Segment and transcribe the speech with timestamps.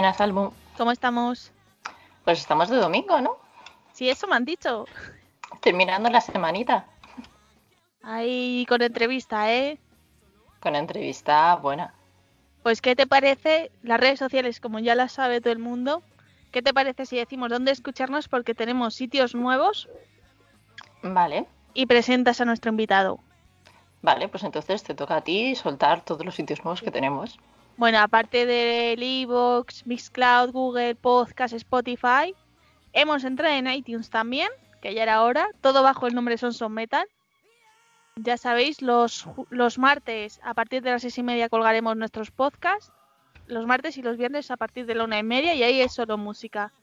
[0.00, 0.54] Buenas.
[0.78, 1.52] ¿Cómo estamos?
[2.24, 3.36] Pues estamos de domingo, ¿no?
[3.92, 4.86] Sí, eso me han dicho.
[5.60, 6.86] Terminando la semanita.
[8.02, 9.78] Ahí con entrevista, ¿eh?
[10.60, 11.92] Con entrevista buena.
[12.62, 13.70] Pues, ¿qué te parece?
[13.82, 16.02] Las redes sociales, como ya las sabe todo el mundo,
[16.50, 18.26] ¿qué te parece si decimos dónde escucharnos?
[18.26, 19.86] Porque tenemos sitios nuevos.
[21.02, 21.44] Vale.
[21.74, 23.20] Y presentas a nuestro invitado.
[24.00, 27.38] Vale, pues entonces te toca a ti soltar todos los sitios nuevos que tenemos.
[27.80, 32.34] Bueno, aparte del Evox, Mixcloud, Google, Podcast, Spotify,
[32.92, 34.50] hemos entrado en iTunes también,
[34.82, 37.08] que ya era hora, todo bajo el nombre Sonson Metal.
[38.16, 42.92] Ya sabéis, los, los martes a partir de las seis y media colgaremos nuestros podcasts,
[43.46, 45.94] los martes y los viernes a partir de la una y media, y ahí es
[45.94, 46.74] solo música.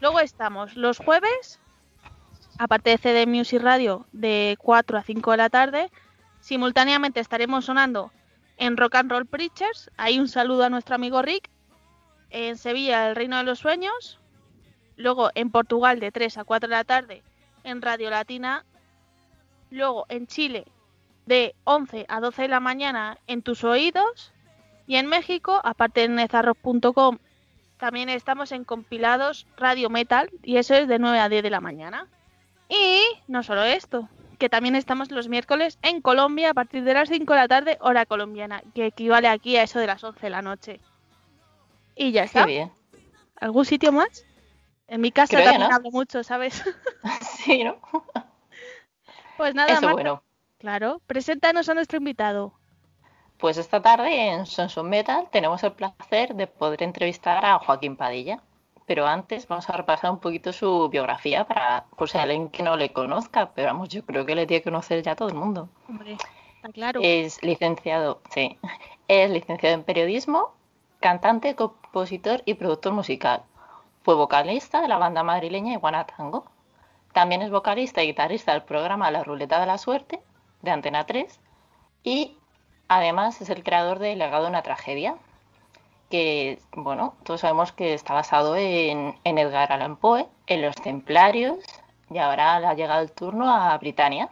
[0.00, 1.58] Luego estamos los jueves,
[2.56, 5.90] aparte de CD Music Radio, de 4 a 5 de la tarde,
[6.38, 8.12] simultáneamente estaremos sonando
[8.56, 11.50] en Rock and Roll Preachers, ahí un saludo a nuestro amigo Rick,
[12.30, 14.18] en Sevilla, El Reino de los Sueños,
[14.96, 17.22] luego en Portugal de 3 a 4 de la tarde
[17.62, 18.64] en Radio Latina,
[19.70, 20.66] luego en Chile
[21.26, 24.32] de 11 a 12 de la mañana en tus oídos.
[24.86, 27.18] Y en México, aparte de nezarrock.com,
[27.78, 31.60] también estamos en compilados Radio Metal y eso es de 9 a 10 de la
[31.60, 32.06] mañana.
[32.68, 34.08] Y no solo esto,
[34.44, 37.78] que también estamos los miércoles en Colombia a partir de las 5 de la tarde,
[37.80, 40.80] hora colombiana, que equivale aquí a eso de las 11 de la noche.
[41.96, 42.44] Y ya está.
[42.44, 42.70] bien.
[43.40, 44.26] ¿Algún sitio más?
[44.86, 46.62] En mi casa también hablo mucho, ¿sabes?
[47.38, 47.78] sí, ¿no?
[49.38, 50.22] pues nada Eso bueno.
[50.58, 52.52] Claro, preséntanos a nuestro invitado.
[53.38, 58.42] Pues esta tarde en Sonson Metal tenemos el placer de poder entrevistar a Joaquín Padilla.
[58.86, 62.76] Pero antes vamos a repasar un poquito su biografía para, por si alguien que no
[62.76, 65.68] le conozca, pero vamos, yo creo que le tiene que conocer ya todo el mundo.
[65.88, 66.16] Hombre,
[66.56, 67.00] está claro.
[67.02, 68.58] Es licenciado, sí,
[69.08, 70.52] es licenciado en periodismo,
[71.00, 73.42] cantante, compositor y productor musical.
[74.02, 76.44] Fue vocalista de la banda madrileña Iguana Tango.
[77.14, 80.20] También es vocalista y guitarrista del programa La Ruleta de la Suerte
[80.60, 81.40] de Antena 3
[82.02, 82.36] y
[82.88, 85.16] además es el creador de Legado de una Tragedia,
[86.14, 91.58] que, bueno, todos sabemos que está basado en, Edgar Allan Poe, en Los Templarios,
[92.08, 94.28] y ahora le ha llegado el turno a Britania.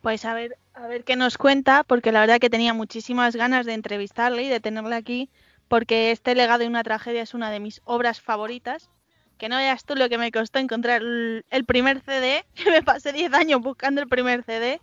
[0.00, 3.66] Pues a ver, a ver qué nos cuenta, porque la verdad que tenía muchísimas ganas
[3.66, 5.28] de entrevistarle y de tenerle aquí,
[5.68, 8.88] porque este legado de una tragedia es una de mis obras favoritas.
[9.36, 13.12] Que no veas tú lo que me costó encontrar el primer CD, que me pasé
[13.12, 14.80] 10 años buscando el primer CD.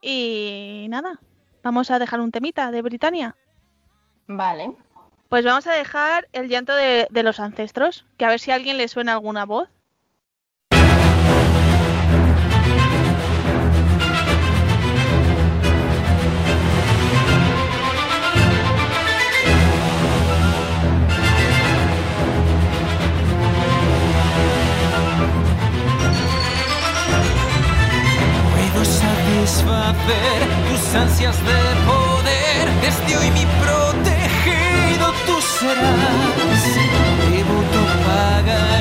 [0.00, 1.20] Y nada,
[1.62, 3.36] vamos a dejar un temita de Britania.
[4.26, 4.74] Vale.
[5.28, 8.54] Pues vamos a dejar el llanto de, de los ancestros, que a ver si a
[8.54, 9.68] alguien le suena alguna voz.
[29.38, 31.52] Satisfacer tus ansias de
[31.86, 32.68] poder
[35.58, 36.38] serás.
[37.26, 38.77] Tributo pagarás,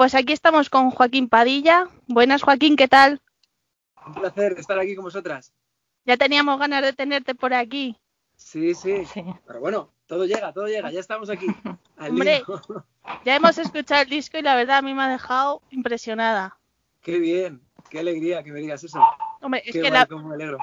[0.00, 1.86] pues aquí estamos con Joaquín Padilla.
[2.06, 3.20] Buenas, Joaquín, ¿qué tal?
[4.06, 5.52] Un placer estar aquí con vosotras.
[6.06, 7.98] Ya teníamos ganas de tenerte por aquí.
[8.34, 9.04] Sí, sí.
[9.04, 9.22] Sí.
[9.46, 10.90] Pero bueno, todo llega, todo llega.
[10.90, 11.44] Ya estamos aquí.
[11.98, 12.42] al Hombre.
[12.48, 12.62] lío.
[13.26, 16.56] Ya hemos escuchado el disco y la verdad a mí me ha dejado impresionada.
[17.02, 17.60] Qué bien.
[17.90, 19.06] Qué alegría que me digas eso.
[19.42, 20.56] Hombre, es Qué que la- cómo me alegro.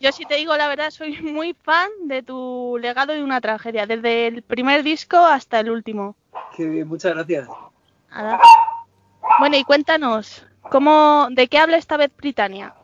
[0.00, 3.86] yo si te digo la verdad, soy muy fan de tu legado de una tragedia,
[3.86, 6.16] desde el primer disco hasta el último.
[6.56, 7.46] Qué bien, muchas gracias.
[8.10, 8.40] Nada.
[9.40, 12.74] Bueno, y cuéntanos, ¿cómo, ¿de qué habla esta vez Britannia?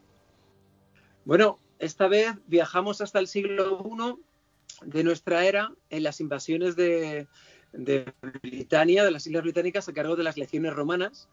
[1.26, 7.28] Bueno, esta vez viajamos hasta el siglo I de nuestra era en las invasiones de,
[7.74, 8.10] de
[8.42, 11.28] Britania, de las Islas Británicas, a cargo de las legiones romanas.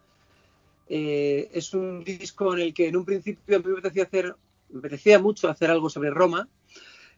[0.90, 4.36] Eh, es un disco en el que en un principio me apetecía, hacer,
[4.68, 6.48] me apetecía mucho hacer algo sobre Roma.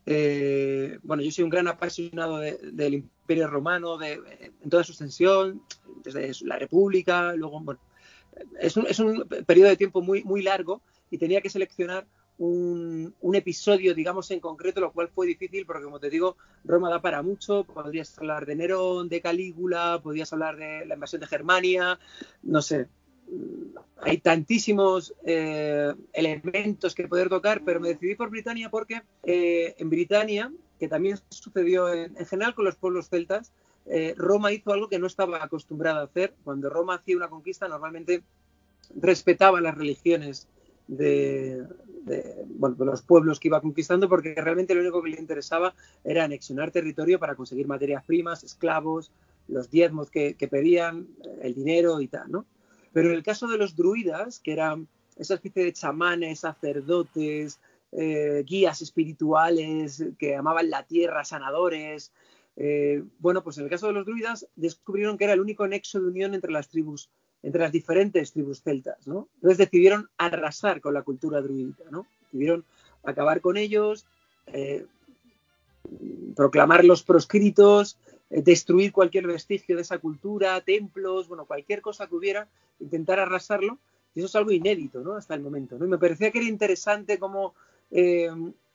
[0.09, 4.93] Eh, bueno, yo soy un gran apasionado de- del Imperio Romano, de, en toda su
[4.93, 5.61] extensión,
[6.05, 7.81] desde la República, luego, bueno,
[8.61, 12.07] es un, es un periodo de tiempo muy, muy largo y tenía que seleccionar
[12.39, 16.91] un, un episodio, digamos, en concreto, lo cual fue difícil porque, como te digo, Roma
[16.91, 17.65] da para mucho.
[17.65, 21.99] Podrías hablar de Nerón, de Calígula, podrías hablar de la invasión de Germania,
[22.43, 22.89] no sé.
[24.03, 29.91] Hay tantísimos eh, elementos que poder tocar, pero me decidí por Britania porque eh, en
[29.91, 33.53] Britania, que también sucedió en general con los pueblos celtas,
[33.89, 36.35] eh, Roma hizo algo que no estaba acostumbrada a hacer.
[36.45, 38.23] Cuando Roma hacía una conquista, normalmente
[38.95, 40.49] respetaba las religiones
[40.89, 41.65] de,
[42.79, 45.75] los pueblos que iba conquistando porque realmente lo único que le interesaba
[46.05, 49.11] era anexionar territorio para conseguir materias primas, esclavos,
[49.49, 51.09] los diezmos que, que pedían,
[51.43, 52.47] el dinero y tal, ¿no?
[52.93, 57.61] Pero en el caso de los druidas, que eran esa especie de chamanes, sacerdotes,
[57.93, 62.13] eh, guías espirituales que amaban la tierra, sanadores,
[62.57, 66.01] eh, bueno, pues en el caso de los druidas descubrieron que era el único nexo
[66.01, 67.11] de unión entre las tribus
[67.43, 68.99] entre las diferentes tribus celtas.
[69.07, 72.07] Entonces decidieron arrasar con la cultura druídica, ¿no?
[72.23, 72.65] Decidieron
[73.05, 74.05] acabar con ellos,
[74.49, 74.85] eh,
[76.35, 77.99] proclamarlos proscritos,
[78.31, 82.49] eh, destruir cualquier vestigio de esa cultura, templos, bueno, cualquier cosa que hubiera,
[82.81, 83.79] intentar arrasarlo.
[84.15, 85.15] Y eso es algo inédito.
[85.15, 85.77] Hasta el momento.
[85.77, 87.55] Y me parecía que era interesante cómo
[87.93, 88.29] eh,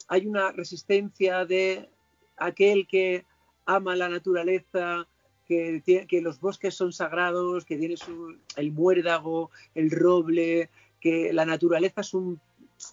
[0.07, 1.89] hay una resistencia de
[2.37, 3.25] aquel que
[3.65, 5.07] ama la naturaleza,
[5.47, 12.01] que, los bosques son sagrados, que tiene su, el muérdago, el roble, que la naturaleza
[12.01, 12.39] es un,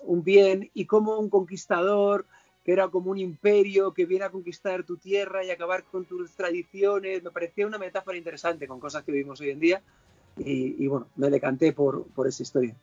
[0.08, 2.26] bien y como un conquistador,
[2.64, 6.32] que era como un imperio que viene a conquistar tu tierra y acabar con tus
[6.32, 9.82] tradiciones, me parecía una metáfora interesante con cosas que vivimos hoy en día
[10.36, 12.74] y, bueno, me decanté por, por esa historia.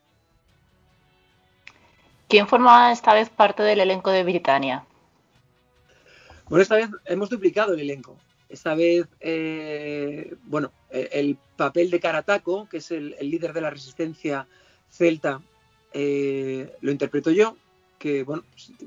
[2.28, 4.86] ¿Quién forma esta vez parte del elenco de Britannia?
[6.48, 8.18] Bueno, esta vez hemos duplicado el elenco.
[8.50, 14.48] Esta vez, eh, bueno, el papel de Karataco, que es el, líder de la resistencia
[14.90, 15.42] celta,
[15.94, 17.58] eh, lo interpreto yo,
[17.98, 18.44] que bueno,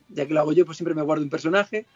[0.09, 1.87] ya que lo hago yo, pues siempre me guardo un personaje.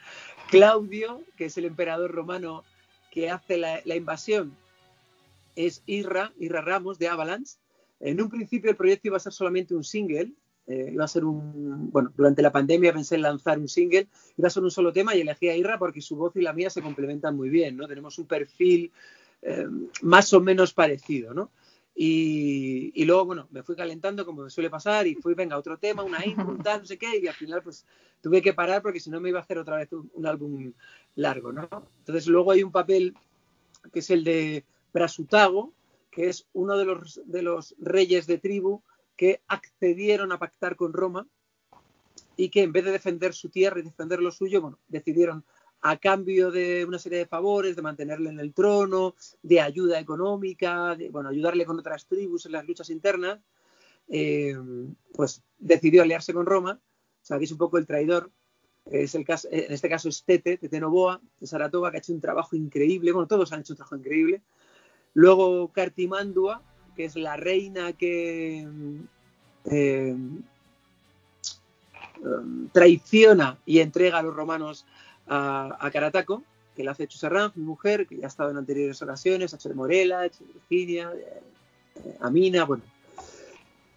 [0.51, 2.65] Claudio, que es el emperador romano
[3.13, 4.57] que hace la, la invasión,
[5.55, 7.59] es Irra, Irra Ramos de Avalanche.
[8.01, 10.33] En un principio el proyecto iba a ser solamente un single,
[10.67, 14.47] eh, iba a ser un, bueno, durante la pandemia pensé en lanzar un single, iba
[14.47, 16.71] a ser un solo tema y elegí a Irra porque su voz y la mía
[16.71, 17.89] se complementan muy bien, ¿no?
[17.89, 18.93] Tenemos un perfil
[19.43, 19.67] eh,
[20.03, 21.51] más o menos parecido, ¿no?
[21.95, 25.77] Y, y, luego, bueno, me fui calentando como me suele pasar y fui, venga, otro
[25.79, 27.85] tema, una intro, no sé qué, y al final pues
[28.23, 30.73] tuve que parar porque si no me iba a hacer otra vez un, un álbum
[31.17, 31.69] largo, ¿no?
[31.99, 33.15] Entonces luego hay un papel
[33.93, 35.73] que es el de Brasutago,
[36.11, 38.83] que es uno de los, de los reyes de tribu
[39.17, 41.27] que accedieron a pactar con Roma
[42.37, 45.45] y que en vez de defender su tierra y defender lo suyo, bueno, decidieron
[45.83, 50.95] a cambio de una serie de favores, de mantenerle en el trono, de ayuda económica,
[50.95, 53.41] de bueno, ayudarle con otras tribus en las luchas internas,
[54.09, 54.57] eh,
[55.13, 56.81] pues decidió aliarse con Roma,
[57.41, 58.31] es un poco el traidor,
[58.87, 62.13] es el caso, en este caso es Tete, Tete Novoa, de Saratoga, que ha hecho
[62.13, 64.43] un trabajo increíble, bueno, todos han hecho un trabajo increíble.
[65.15, 66.63] Luego Cartimandua,
[66.97, 68.67] que es la reina que
[69.71, 70.17] eh,
[72.23, 74.87] um, traiciona y entrega a los romanos
[75.29, 76.43] a, a Carataco,
[76.77, 79.69] que la hace Serrán, mi mujer, que ya ha estado en anteriores ocasiones, ha hecho
[79.69, 82.83] de Morela, ha hecho de Virginia, de Amina, bueno.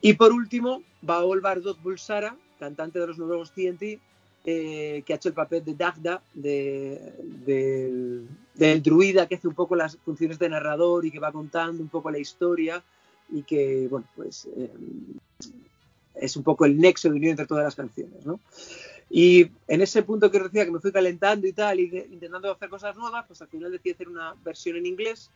[0.01, 3.99] Y por último, Baol Bardot Bulsara, cantante de los nuevos TNT,
[4.47, 7.13] eh, que ha hecho el papel de Dagda, de,
[7.45, 8.21] de,
[8.53, 11.89] del druida que hace un poco las funciones de narrador y que va contando un
[11.89, 12.83] poco la historia
[13.31, 14.69] y que, bueno, pues eh,
[16.13, 18.39] es un poco el nexo de unión entre todas las canciones, ¿no?
[19.09, 22.07] Y en ese punto que os decía que me fui calentando y tal, y de,
[22.11, 25.31] intentando hacer cosas nuevas, pues al final decidí hacer una versión en inglés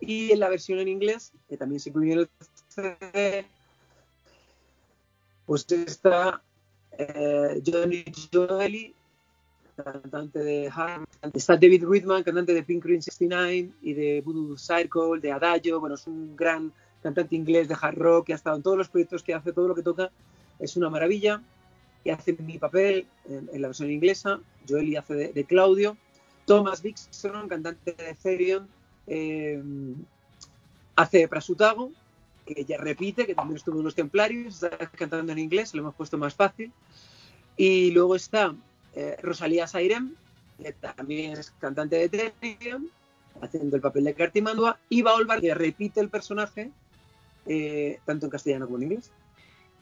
[0.00, 2.28] Y en la versión en inglés, que también se incluye en el
[2.68, 3.46] CD,
[5.46, 6.42] pues está
[6.98, 8.94] eh, Johnny Joeli,
[9.76, 15.20] cantante de Harm, está David Whitman, cantante de Pink Green 69 y de Voodoo Circle,
[15.20, 16.72] de Adagio, bueno, es un gran
[17.02, 19.68] cantante inglés de hard rock que ha estado en todos los proyectos que hace, todo
[19.68, 20.10] lo que toca.
[20.58, 21.42] Es una maravilla
[22.04, 25.96] y hace mi papel en, la versión inglesa, Joeli hace de, Claudio,
[26.46, 28.68] Thomas Dixon, cantante de Therion,
[29.06, 29.62] eh,
[30.96, 31.90] hace Prasutago,
[32.46, 35.94] que ya repite, que también estuvo en los Templarios, está cantando en inglés, lo hemos
[35.94, 36.72] puesto más fácil.
[37.56, 38.54] Y luego está
[38.94, 40.14] eh, Rosalía Sairem,
[40.62, 42.88] que también es cantante de Therion,
[43.40, 46.70] haciendo el papel de Cartimandua, y Baolbar, que repite el personaje
[47.46, 49.10] eh, tanto en castellano como en inglés.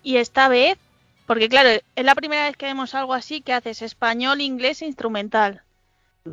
[0.02, 0.78] Y esta vez,
[1.26, 4.86] porque claro, es la primera vez que vemos algo así que haces español, inglés e
[4.86, 5.62] instrumental.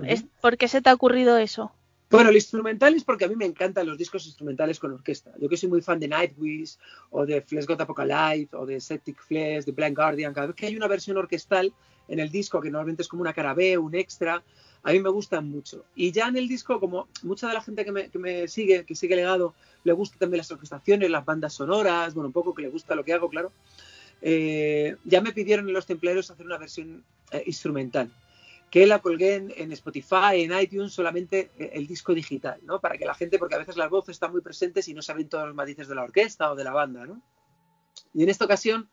[0.03, 1.71] Es- ¿Por qué se te ha ocurrido eso?
[2.09, 5.33] Bueno, el instrumental es porque a mí me encantan los discos instrumentales con orquesta.
[5.39, 6.77] Yo que soy muy fan de Nightwish
[7.09, 10.67] o de Flesh Got Apocalypse o de Septic Flesh, de Blind Guardian, cada vez que
[10.67, 11.73] hay una versión orquestal
[12.07, 14.41] en el disco que normalmente es como una cara B, un extra,
[14.83, 15.83] a mí me gustan mucho.
[15.95, 18.85] Y ya en el disco, como mucha de la gente que me, que me sigue,
[18.85, 22.61] que sigue legado, le gusta también las orquestaciones, las bandas sonoras, bueno, un poco que
[22.61, 23.51] le gusta lo que hago, claro.
[24.21, 28.09] eh, ya me pidieron en los templeros hacer una versión eh, instrumental
[28.69, 32.81] que la colgué en, Spotify, en iTunes, solamente el disco digital, ¿no?
[32.81, 35.29] Para que la gente, porque a veces las voces están muy presentes y no saben
[35.29, 37.21] todos los matices de la orquesta o de la banda, ¿no?
[38.13, 38.89] Y en esta ocasión,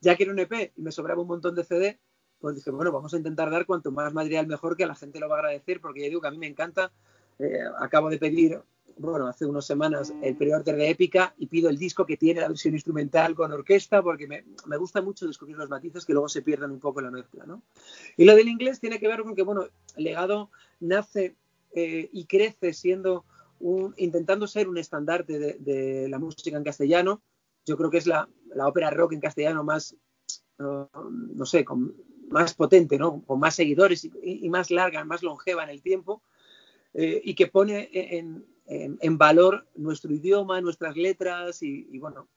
[0.00, 2.00] ya que era un EP y me sobraba un montón de CD,
[2.40, 5.20] pues dije, bueno, vamos a intentar dar cuanto más material mejor, que a la gente
[5.20, 6.92] lo va a agradecer, porque ya digo que a mí me encanta.
[7.38, 8.60] Eh, acabo de pedir,
[8.98, 12.48] bueno, hace unas semanas el pre-order de Épica y pido el disco que tiene la
[12.48, 16.42] versión instrumental con orquesta, porque me, me gusta mucho descubrir los matices que luego se
[16.42, 17.62] pierden un poco en la mezcla, ¿no?
[18.16, 21.36] Y lo del inglés tiene que ver con que, bueno, legado nace
[21.74, 23.24] eh, y crece siendo
[23.60, 27.22] un, intentando ser un estandarte de, la música en castellano.
[27.64, 29.96] Yo creo que es la, la ópera rock en castellano más,
[30.58, 30.86] uh,
[31.34, 31.64] no sé,
[32.28, 33.22] más potente, ¿no?
[33.22, 36.22] Con más seguidores y, y, más larga, más longeva en el tiempo.
[36.94, 42.28] Eh, y que pone en, en, valor nuestro idioma, nuestras letras y, bueno,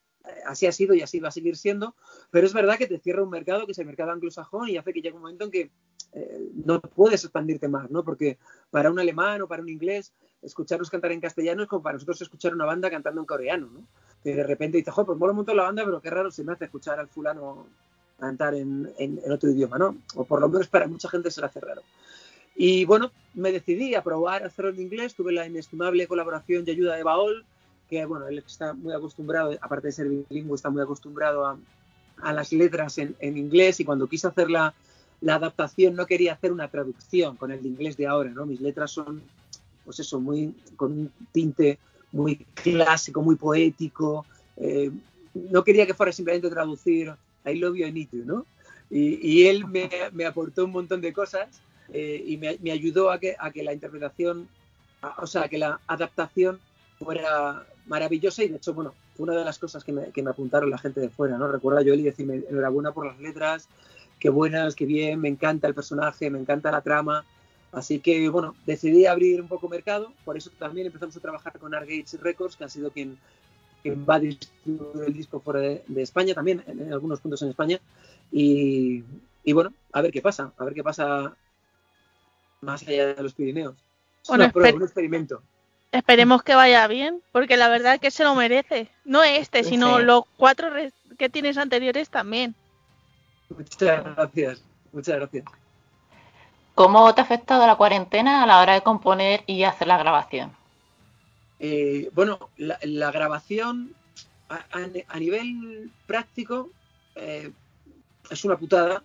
[0.45, 1.95] así ha sido y así va a seguir siendo,
[2.31, 4.93] pero es verdad que te cierra un mercado que es el mercado anglosajón y hace
[4.93, 5.71] que llegue un momento en que
[6.13, 8.03] eh, no puedes expandirte más, ¿no?
[8.03, 8.37] Porque
[8.71, 12.21] para un alemán o para un inglés, escucharlos cantar en castellano es como para nosotros
[12.21, 13.87] escuchar una banda cantando en coreano, ¿no?
[14.23, 16.43] Que de repente dices, joder, pues mola un montón la banda, pero qué raro se
[16.43, 17.67] me hace escuchar al fulano
[18.19, 19.97] cantar en, otro idioma, ¿no?
[20.15, 21.81] O por lo menos para mucha gente se le hace raro.
[22.55, 26.71] Y bueno, me decidí a probar a hacerlo en inglés, tuve la inestimable colaboración y
[26.71, 27.45] ayuda de Baol,
[27.89, 31.57] que bueno, él está muy acostumbrado, aparte de ser bilingüe, está muy acostumbrado a,
[32.21, 34.73] a las letras en, en, inglés y cuando quise hacer la,
[35.21, 38.45] la, adaptación no quería hacer una traducción con el inglés de ahora, ¿no?
[38.45, 39.21] Mis letras son,
[39.83, 41.77] pues eso, muy, con un tinte
[42.11, 44.25] muy clásico, muy poético.
[44.57, 44.89] Eh,
[45.33, 47.13] no quería que fuera simplemente traducir
[47.45, 48.45] I love you, I need you, ¿no?
[48.89, 51.49] Y, y él me, me, aportó un montón de cosas
[51.93, 54.47] eh, y me, me, ayudó a que, a que la interpretación,
[55.01, 56.59] a, o sea, a que la adaptación
[56.97, 60.31] fuera maravillosa y de hecho, bueno, fue una de las cosas que me, que me
[60.31, 61.47] apuntaron la gente de fuera, ¿no?
[61.47, 63.67] Recuerda Joel y decirme enhorabuena por las letras,
[64.19, 67.25] qué buenas, qué bien, me encanta el personaje, me encanta la trama.
[67.71, 71.75] Así que, bueno, decidí abrir un poco mercado, por eso también empezamos a trabajar con
[71.75, 73.17] Argage Records, que ha sido quien,
[73.83, 77.41] quien va a distribuir el disco fuera de, de España, también en, en, algunos puntos
[77.41, 77.79] en España.
[78.31, 79.03] Y,
[79.43, 81.35] y, bueno, a ver qué pasa, a ver qué pasa
[82.61, 83.75] más allá de los Pirineos.
[84.21, 85.41] Es bueno, una prueba, un experimento.
[85.91, 88.89] Esperemos que vaya bien, porque la verdad es que se lo merece.
[89.05, 90.03] No este, sino sí.
[90.03, 90.69] los cuatro
[91.17, 92.55] que tienes anteriores también.
[93.49, 95.45] Muchas gracias, muchas gracias.
[96.73, 100.51] ¿Cómo te ha afectado la cuarentena a la hora de componer y hacer la grabación?
[101.59, 103.95] Eh, bueno, la, la grabación
[104.49, 106.69] a, a, a, nivel práctico
[107.15, 107.51] eh,
[108.29, 109.03] es una putada,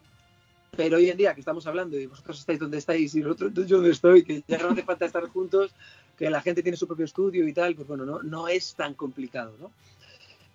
[0.76, 3.76] pero hoy en día que estamos hablando y vosotros estáis donde estáis y nosotros, yo
[3.76, 5.72] donde estoy, que ya no hace falta estar juntos,
[6.16, 8.94] que la gente tiene su propio estudio y tal, pues bueno, no, no es tan
[8.94, 9.70] complicado, ¿no?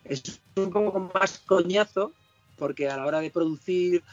[0.04, 2.14] Es un poco más coñazo,
[2.58, 4.04] porque a la hora de producir,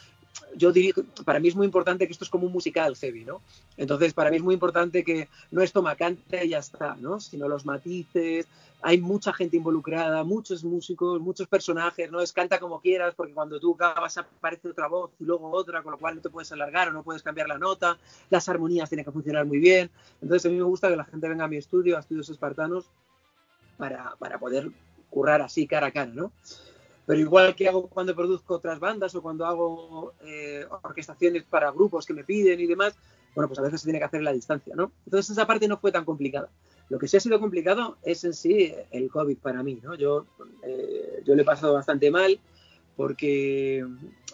[0.57, 3.41] yo diría, para mí es muy importante que esto es como un musical heavy, ¿no?
[3.77, 7.21] Entonces, para mí es muy importante que no es toma cante y ya está, ¿no?
[7.21, 8.47] Sino los matices,
[8.83, 12.21] hay mucha gente involucrada, muchos músicos, muchos personajes, ¿no?
[12.21, 15.93] Es canta como quieras, porque cuando tú acabas aparece otra voz y luego otra, con
[15.93, 17.97] lo cual no te puedes alargar o no puedes cambiar la nota,
[18.29, 19.91] las armonías tienen que funcionar muy bien.
[20.21, 22.91] Entonces, a mí me gusta que la gente venga a mi estudio, a estudios espartanos,
[23.79, 24.71] para, para poder
[25.11, 26.33] currar así cara a cara, ¿no?
[27.07, 32.07] Pero igual que hago cuando produzco otras bandas o cuando hago eh, orquestaciones para grupos
[32.07, 32.95] que me piden y demás,
[33.35, 34.93] bueno, pues a veces se tiene que hacer en la distancia, ¿no?
[35.05, 36.49] Entonces esa parte no fue tan complicada.
[36.89, 39.95] Lo que sí ha sido complicado es en sí el COVID para mí, ¿no?
[39.95, 40.27] Yo,
[40.63, 42.39] eh, yo lo he pasado bastante mal
[42.97, 43.85] porque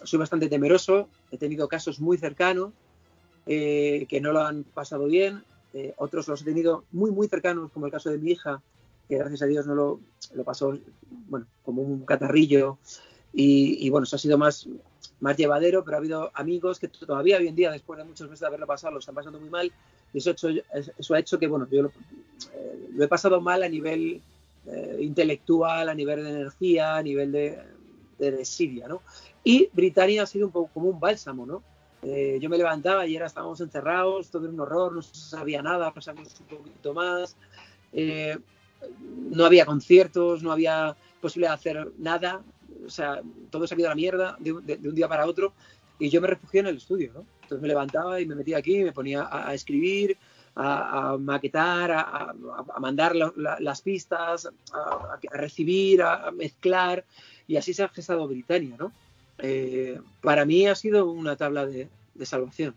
[0.03, 2.73] soy bastante temeroso, he tenido casos muy cercanos
[3.45, 5.43] eh, que no lo han pasado bien,
[5.97, 8.61] otros los he tenido muy, muy cercanos, como el caso de mi hija,
[9.09, 9.99] que gracias a Dios no lo,
[10.35, 10.77] lo pasó,
[11.27, 12.77] bueno, como un catarrillo
[13.33, 14.69] y, y bueno, eso ha sido más,
[15.19, 18.41] más llevadero, pero ha habido amigos que todavía hoy en día, después de muchos meses
[18.41, 19.71] de haberlo pasado, lo están pasando muy mal.
[20.13, 20.49] Y eso, ha hecho,
[20.97, 24.21] eso ha hecho que, bueno, yo lo, eh, lo he pasado mal a nivel
[24.67, 27.59] eh, intelectual, a nivel de energía, a nivel de,
[28.17, 29.01] de desidia, ¿no?
[29.43, 31.63] Y Britania ha sido un poco como un bálsamo, ¿no?
[32.01, 35.61] Eh, yo me levantaba y era, estábamos encerrados, todo era un horror, no se sabía
[35.61, 37.35] nada, pasamos un poquito más.
[37.91, 38.37] Eh,
[39.31, 42.41] no había conciertos, no había posibilidad de hacer nada,
[42.85, 45.53] o sea, todo se ha ido a la mierda de, un día para otro
[45.97, 47.25] y yo me refugié en el estudio, ¿no?
[47.43, 50.17] Entonces me levantaba y me metía aquí, me ponía a, escribir,
[50.55, 52.33] a, maquetar, a,
[52.79, 57.03] mandar la, la, las pistas, a, recibir, a, mezclar
[57.47, 58.91] y así se ha gestado Britannia, ¿no?
[59.39, 62.75] Eh, para mí ha sido una tabla de, de salvación.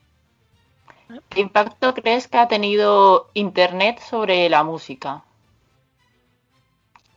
[1.29, 5.25] ¿Qué impacto crees que ha tenido Internet sobre la música?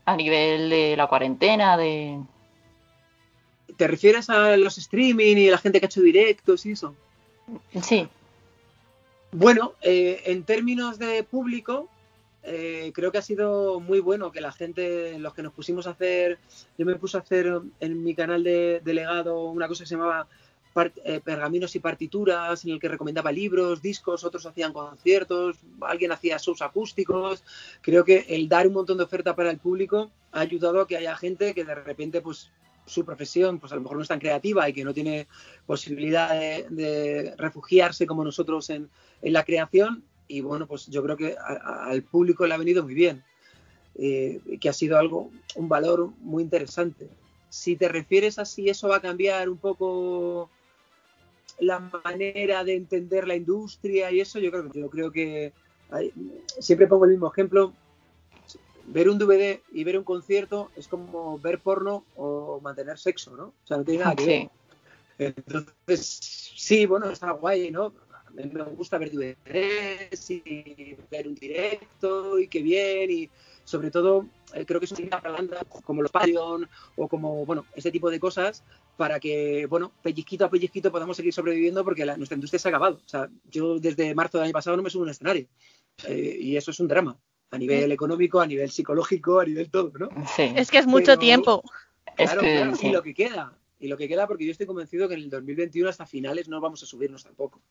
[0.05, 2.19] A nivel de la cuarentena, de...
[3.77, 6.95] ¿Te refieres a los streaming y la gente que ha hecho directos y eso?
[7.81, 8.07] Sí.
[9.31, 11.89] Bueno, eh, en términos de público,
[12.43, 15.91] eh, creo que ha sido muy bueno que la gente, los que nos pusimos a
[15.91, 16.37] hacer,
[16.77, 19.95] yo me puse a hacer en mi canal de, de legado una cosa que se
[19.95, 20.27] llamaba
[21.05, 26.37] eh, pergaminos y partituras, en el que recomendaba libros, discos, otros hacían conciertos, alguien hacía
[26.37, 27.43] shows acústicos.
[27.81, 30.97] Creo que el dar un montón de oferta para el público ha ayudado a que
[30.97, 32.51] haya gente que de repente, pues
[32.85, 35.27] su profesión, pues a lo mejor no es tan creativa y que no tiene
[35.65, 36.29] posibilidad
[36.69, 38.89] de, refugiarse como nosotros en,
[39.21, 40.03] la creación.
[40.27, 43.23] Y bueno, pues yo creo que al público le ha venido muy bien,
[43.95, 47.07] eh, que ha sido algo, un valor muy interesante.
[47.49, 50.49] Si te refieres a si eso va a cambiar un poco
[51.59, 55.53] la manera de entender la industria y eso, yo creo, yo creo que
[55.89, 56.11] hay,
[56.59, 57.73] siempre pongo el mismo ejemplo.
[58.87, 63.45] Ver un DVD y ver un concierto es como ver porno o mantener sexo, ¿no?
[63.45, 64.49] O sea, no tiene nada que ver.
[65.17, 67.93] Entonces, sí, bueno, está guay, ¿no?
[68.27, 73.29] A mí me gusta ver DVDs y ver un directo y qué bien y
[73.63, 77.91] sobre todo eh, creo que es una banda como los Patreon o como, bueno, ese
[77.91, 78.63] tipo de cosas
[78.97, 82.71] para que, bueno, pellizquito a pellizquito podamos seguir sobreviviendo porque la, nuestra industria se ha
[82.71, 83.01] acabado.
[83.05, 85.47] O sea, yo desde marzo del año pasado no me subo a un escenario
[86.07, 87.17] eh, y eso es un drama
[87.51, 90.09] a nivel económico, a nivel psicológico, a nivel todo, ¿no?
[90.35, 90.51] Sí.
[90.55, 91.63] Es que es mucho Pero, tiempo.
[92.15, 92.87] Claro, es que, claro, sí.
[92.87, 95.29] y lo que queda, y lo que queda porque yo estoy convencido que en el
[95.29, 97.61] 2021 hasta finales no vamos a subirnos tampoco.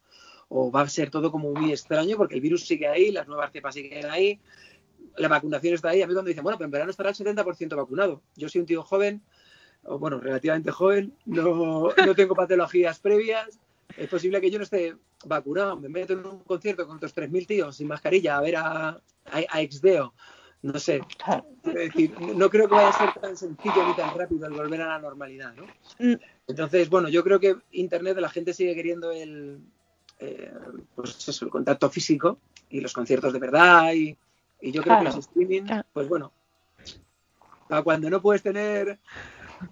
[0.49, 3.51] O va a ser todo como muy extraño porque el virus sigue ahí, las nuevas
[3.53, 4.41] cepas siguen ahí,
[5.17, 6.03] la vacunación está ahí.
[6.03, 8.23] A mí cuando dicen, bueno, pero en verano estará el 70% vacunado.
[8.37, 9.23] Yo soy un tío joven,
[9.87, 13.59] o bueno, relativamente joven, no, no tengo patologías previas,
[13.97, 15.77] es posible que yo no esté vacunado.
[15.77, 19.01] Me meto en un concierto con otros 3.000 tíos sin mascarilla a ver a, a,
[19.49, 20.15] a Exdeo.
[20.63, 21.03] No sé.
[21.63, 24.81] Es decir, no creo que vaya a ser tan sencillo ni tan rápido el volver
[24.81, 25.67] a la normalidad, ¿no?
[26.47, 29.61] Entonces, bueno, yo creo que Internet, la gente sigue queriendo el,
[30.21, 30.51] eh,
[30.95, 32.39] pues eso, el contacto físico
[32.71, 34.17] y los conciertos de verdad y,
[34.63, 35.11] y yo creo claro.
[35.11, 36.33] que los streaming, pues bueno,
[37.69, 38.99] para cuando no puedes tener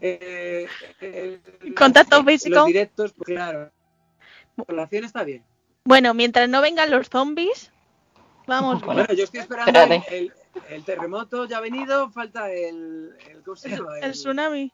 [0.00, 0.66] eh,
[1.00, 1.40] el,
[1.74, 3.70] contacto físico, los directos, pues claro,
[4.56, 5.44] la relación está bien.
[5.84, 7.70] Bueno, mientras no vengan los zombies,
[8.46, 8.82] vamos.
[8.84, 10.32] Bueno, yo estoy esperando el, el,
[10.70, 13.98] el, terremoto ya ha venido, falta el, el ¿cómo se llama?
[13.98, 14.72] El, tsunami.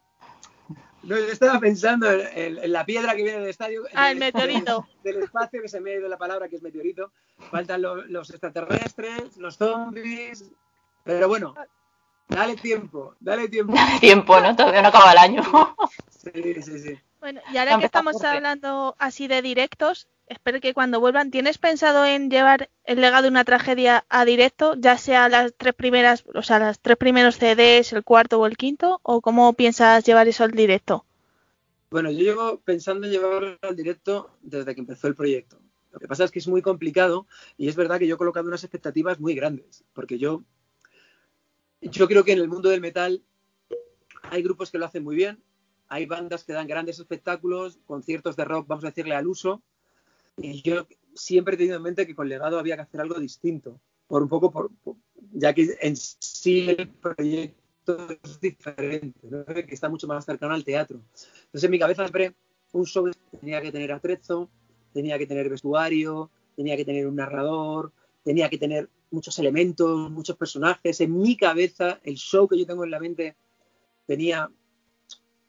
[1.03, 3.85] No, yo estaba pensando en, en, la piedra que viene del estadio.
[3.95, 4.87] Ah, el meteorito.
[5.03, 7.13] Del, del, espacio, que se me ha ido la palabra, que es meteorito.
[7.51, 10.51] Faltan lo, los extraterrestres, los zombies.
[11.05, 11.55] Pero bueno,
[12.29, 13.75] dale tiempo, dale tiempo.
[13.75, 14.55] Dale tiempo, ¿no?
[14.55, 15.43] Todavía no acaba el año.
[16.09, 16.99] Sí, sí, sí.
[17.21, 22.05] Bueno, y ahora que estamos hablando así de directos, espero que cuando vuelvan, ¿tienes pensado
[22.05, 26.43] en llevar el legado de una tragedia a directo, ya sea las tres primeras, o
[26.43, 30.45] sea, las tres primeros CDs, el cuarto o el quinto, o cómo piensas llevar eso
[30.45, 31.05] al directo?
[31.91, 35.59] Bueno, yo llevo pensando en llevarlo al directo desde que empezó el proyecto.
[35.91, 38.47] Lo que pasa es que es muy complicado y es verdad que yo he colocado
[38.47, 40.43] unas expectativas muy grandes, porque yo,
[41.81, 43.23] yo creo que en el mundo del metal
[44.23, 45.43] hay grupos que lo hacen muy bien,
[45.89, 49.63] hay bandas que dan grandes espectáculos, conciertos de rock, vamos a decirle al uso,
[50.37, 53.81] y yo siempre he tenido en mente que con legado había que hacer algo distinto,
[54.07, 54.71] por un poco, por,
[55.33, 61.01] ya que en sí el proyecto es diferente, que está mucho más cercano al teatro.
[61.15, 62.35] Entonces en mi cabeza siempre
[62.73, 63.11] un show
[63.41, 64.51] tenía que tener atrezo,
[64.93, 67.93] tenía que tener vestuario, tenía que tener un narrador,
[68.25, 71.01] tenía que tener muchos elementos, muchos personajes.
[71.01, 73.37] En mi cabeza, el show que yo tengo en la mente
[74.07, 74.51] tenía,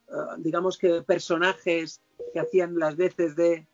[0.07, 2.01] uh, digamos que personajes
[2.33, 3.67] que hacían las veces de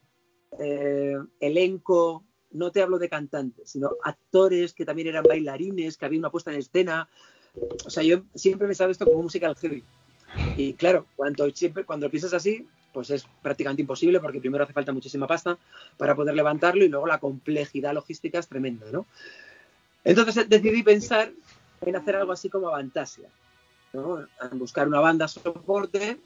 [0.60, 6.20] eh, elenco, no te hablo de cantantes, sino actores que también eran bailarines, que había
[6.20, 7.10] una puesta en escena.
[7.86, 9.84] O sea, yo siempre me he esto como musical heavy.
[10.58, 14.94] Y claro, cuando, siempre, cuando piensas así, pues es prácticamente imposible porque primero hace falta
[14.94, 15.58] muchísima pasta
[15.98, 19.06] para poder levantarlo y luego la complejidad logística es tremenda, ¿no?
[20.06, 21.32] Entonces decidí pensar
[21.82, 23.28] en hacer algo así como Avantasia,
[23.92, 24.20] ¿no?
[24.20, 26.18] En buscar una banda soporte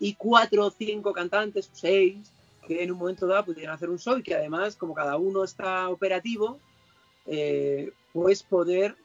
[0.00, 2.32] y cuatro o cinco cantantes, seis,
[2.66, 5.44] que en un momento dado pudieran hacer un show y que además, como cada uno
[5.44, 6.58] está operativo,
[7.26, 8.96] eh, pues poder,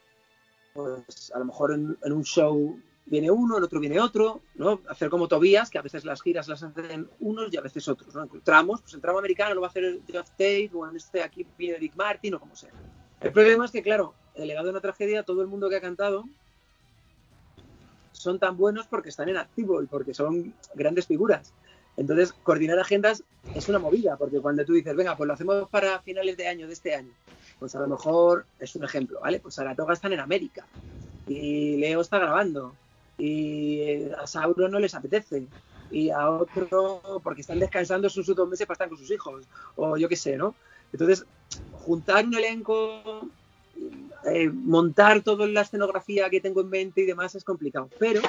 [0.72, 2.76] pues a lo mejor en, un show
[3.06, 4.80] viene uno, en otro viene otro, ¿no?
[4.88, 8.12] Hacer como Tobías, que a veces las giras las hacen unos y a veces otros,
[8.12, 8.24] ¿no?
[8.24, 11.46] Encontramos, pues el tramo americano lo va a hacer Jeff Tate, o en este aquí
[11.56, 12.72] viene Rick Martin, o como sea.
[13.24, 15.80] El problema es que, claro, el legado de una tragedia, todo el mundo que ha
[15.80, 16.24] cantado
[18.12, 21.54] son tan buenos porque están en activo y porque son grandes figuras.
[21.96, 26.00] Entonces, coordinar agendas es una movida, porque cuando tú dices, venga, pues lo hacemos para
[26.00, 27.12] finales de año, de este año,
[27.58, 29.40] pues a lo mejor es un ejemplo, ¿vale?
[29.40, 30.66] Pues Saratoga están en América
[31.26, 32.74] y Leo está grabando
[33.16, 35.46] y a Sauro no les apetece
[35.90, 39.96] y a otro porque están descansando sus dos meses para estar con sus hijos o
[39.96, 40.54] yo qué sé, ¿no?
[40.92, 41.24] Entonces,
[41.84, 43.28] juntar un elenco,
[44.24, 48.22] eh, montar toda la escenografía que tengo en mente y demás es complicado, pero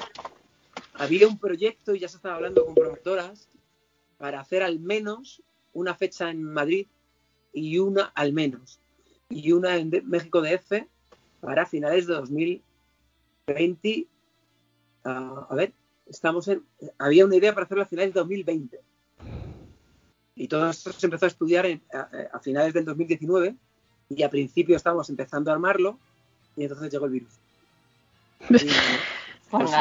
[0.93, 3.47] había un proyecto y ya se estaba hablando con promotoras
[4.17, 5.41] para hacer al menos
[5.73, 6.87] una fecha en Madrid
[7.53, 8.79] y una al menos
[9.29, 10.85] y una en México DF
[11.41, 14.07] para finales de 2020
[15.05, 15.73] a ver,
[16.07, 16.63] estamos en,
[16.97, 18.79] había una idea para hacerlo a finales de 2020.
[20.35, 21.65] Y todo esto se empezó a estudiar
[22.31, 23.55] a, finales del 2019
[24.09, 25.97] y a principio estábamos empezando a armarlo
[26.57, 27.33] y entonces llegó el virus.
[29.51, 29.71] Pues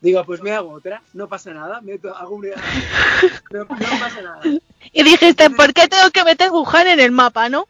[0.00, 2.50] digo, pues me hago otra, no pasa nada, me hago una,
[3.50, 4.40] no, pasa nada.
[4.92, 7.66] Y dijiste, ¿por qué tengo que meter Wuhan en el mapa, no?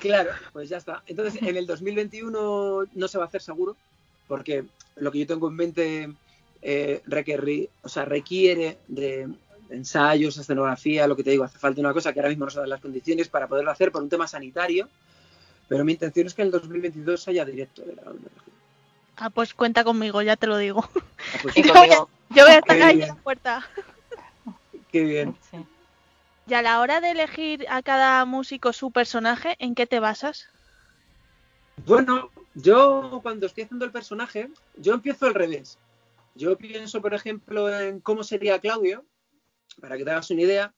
[0.00, 1.02] Claro, pues ya está.
[1.06, 3.76] Entonces, en el 2021 no se va a hacer seguro,
[4.26, 4.64] porque
[4.96, 6.14] lo que yo tengo en mente
[6.62, 7.02] eh,
[7.82, 9.28] o sea, requiere de
[9.74, 12.60] ensayos, escenografía, lo que te digo, hace falta una cosa que ahora mismo no se
[12.60, 14.88] dan las condiciones para poderlo hacer por un tema sanitario,
[15.68, 18.02] pero mi intención es que en el 2022 haya directo de la
[19.16, 20.88] Ah, pues cuenta conmigo, ya te lo digo.
[20.94, 22.08] Ah, pues yo, voy a, yo,
[22.44, 23.68] voy a, estar ahí en la puerta.
[24.90, 25.36] Qué bien.
[26.46, 30.48] Y a la hora de elegir a cada músico su personaje, ¿en qué te basas?
[31.86, 35.78] Bueno, yo cuando estoy haciendo el personaje, yo empiezo al revés.
[36.34, 39.04] Yo pienso, por ejemplo, en cómo sería Claudio,
[39.80, 40.74] para que te hagas una idea.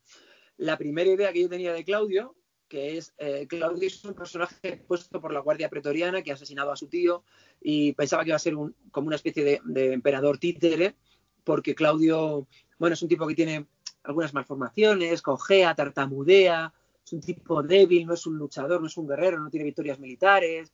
[0.56, 2.34] La primera idea que yo tenía de Claudio,
[2.68, 6.72] que es, eh, Claudio es un personaje puesto por la Guardia Pretoriana que ha asesinado
[6.72, 7.24] a su tío
[7.60, 8.54] y pensaba que iba a ser
[8.90, 10.96] como una especie de, emperador títere,
[11.44, 13.66] porque Claudio, bueno, es un tipo que tiene
[14.02, 16.72] algunas malformaciones, cojea, tartamudea,
[17.04, 19.98] es un tipo débil, no es un luchador, no es un guerrero, no tiene victorias
[19.98, 20.72] militares,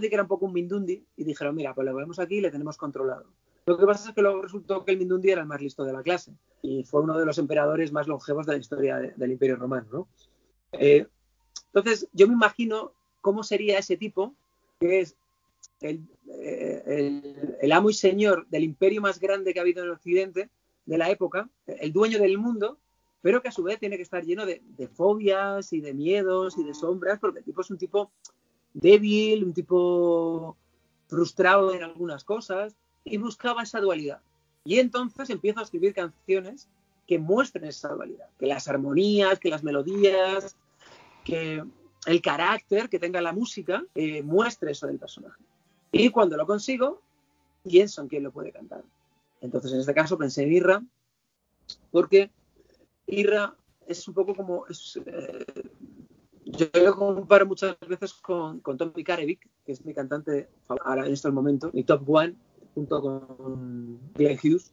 [0.00, 2.50] que era un poco un Mindundi y dijeron, mira, pues lo vemos aquí y le
[2.50, 3.32] tenemos controlado.
[3.66, 5.92] Lo que pasa es que luego resultó que el Mindundi era el más listo de
[5.92, 9.56] la clase y fue uno de los emperadores más longevos de la historia del Imperio
[9.56, 9.86] Romano.
[9.92, 10.08] ¿no?
[10.72, 11.06] Eh,
[11.72, 14.34] entonces, yo me imagino cómo sería ese tipo,
[14.80, 15.16] que es
[15.80, 20.50] el, eh, el, amo y señor del imperio más grande que ha habido en Occidente
[20.86, 22.78] de la época, el dueño del mundo,
[23.22, 26.56] pero que a su vez tiene que estar lleno de, de fobias y de miedos
[26.58, 28.10] y de sombras, porque el tipo es un tipo
[28.72, 30.56] débil, un tipo
[31.08, 34.20] frustrado en algunas cosas, y buscaba esa dualidad.
[34.64, 36.68] Y entonces empiezo a escribir canciones
[37.06, 40.56] que muestren esa dualidad, que las armonías, que las melodías,
[41.24, 41.64] que
[42.06, 45.42] el carácter que tenga la música eh, muestre eso del personaje.
[45.92, 47.00] Y cuando lo consigo,
[47.64, 48.84] pienso en quién lo puede cantar.
[49.40, 50.82] Entonces, en este caso pensé en Irra,
[51.90, 52.30] porque
[53.06, 53.54] Irra
[53.86, 55.44] es un poco como eh,
[56.44, 61.12] yo lo comparo muchas veces con, con Tommy Karevic, que es mi cantante ahora en
[61.12, 62.34] estos momentos, mi top one,
[62.80, 64.72] junto con Glenn Hughes.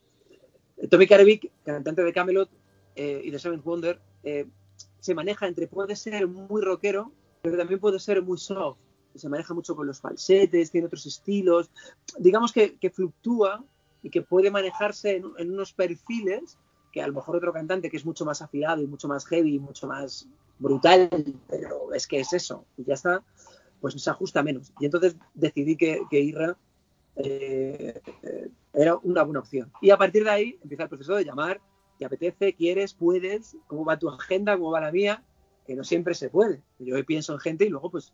[0.89, 2.49] Tommy Karevic, cantante de Camelot
[2.95, 4.47] eh, y de Seventh Wonder, eh,
[4.99, 8.77] se maneja entre puede ser muy rockero, pero también puede ser muy soft.
[9.15, 11.69] Se maneja mucho con los falsetes, tiene otros estilos.
[12.17, 13.65] Digamos que, que fluctúa
[14.03, 16.57] y que puede manejarse en, en, unos perfiles
[16.93, 19.55] que a lo mejor otro cantante que es mucho más afilado y mucho más heavy
[19.55, 21.09] y mucho más brutal,
[21.49, 23.23] pero es que es eso, y ya está,
[23.81, 24.71] pues se ajusta menos.
[24.79, 26.57] Y entonces decidí que, que Irra
[27.17, 28.01] eh,
[28.73, 29.71] era una buena opción.
[29.81, 31.59] Y a partir de ahí empieza el proceso de llamar,
[31.97, 35.23] te apetece, quieres, puedes, cómo va tu agenda, cómo va la mía,
[35.65, 36.61] que no siempre se puede.
[36.79, 38.13] Yo pienso en gente y luego pues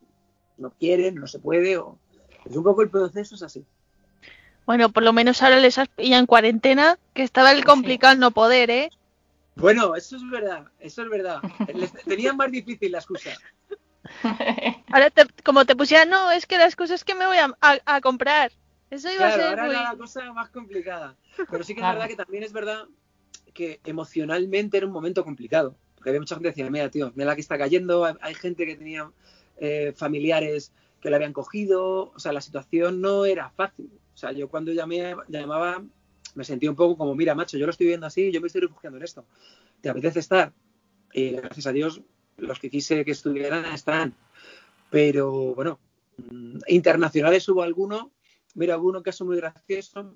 [0.58, 1.98] no quieren, no se puede, o
[2.50, 3.66] es un poco el proceso es así.
[4.66, 8.32] Bueno, por lo menos ahora les has pillado en cuarentena, que estaba el complicado no
[8.32, 8.90] poder, ¿eh?
[9.56, 11.42] Bueno, eso es verdad, eso es verdad.
[11.76, 13.32] Les tenían más difícil la excusa.
[14.92, 17.52] Ahora, te- como te pusieran, no, es que la excusa es que me voy a,
[17.62, 18.52] a- a comprar.
[18.94, 19.76] Eso iba Claro, a ser ahora muy...
[19.76, 21.18] era la cosa más complicada.
[21.50, 21.96] Pero sí que es Claro.
[22.00, 22.86] verdad que también es verdad
[23.54, 25.76] que emocionalmente era un momento complicado.
[25.96, 28.06] Porque había mucha gente que decía, mira, tío, mira la que está cayendo.
[28.06, 29.12] Hay- Hay gente que tenía
[29.58, 32.12] eh, familiares que la habían cogido.
[32.16, 33.90] O sea, la situación no era fácil.
[34.14, 35.84] O sea, yo cuando llamé, llamaba,
[36.36, 38.62] me sentía un poco como, mira, macho, yo lo estoy viendo así, yo me estoy
[38.62, 39.26] refugiando en esto.
[39.82, 40.54] ¿Te apetece estar?
[41.14, 42.02] Y gracias a Dios,
[42.38, 44.14] los que quise que estuvieran están.
[44.90, 45.80] Pero bueno,
[46.18, 48.12] mm, internacionales hubo alguno.
[48.54, 50.16] Mira, hubo un caso muy gracioso.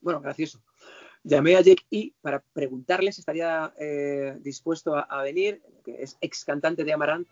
[0.00, 0.62] Bueno, gracioso.
[1.22, 6.44] Llamé a Jake E para preguntarle si estaría eh, dispuesto a, venir, que es ex
[6.44, 7.26] cantante de Amarant.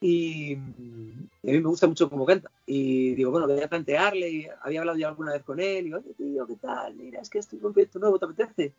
[0.00, 2.50] Y, mm, y a mí me gusta mucho cómo canta.
[2.66, 4.30] Y digo, bueno, voy a plantearle.
[4.30, 5.78] Y había hablado ya alguna vez con él.
[5.78, 6.94] Y digo, oye, tío, ¿qué tal?
[6.94, 8.72] Mira, es que estoy con un proyecto nuevo, ¿te apetece?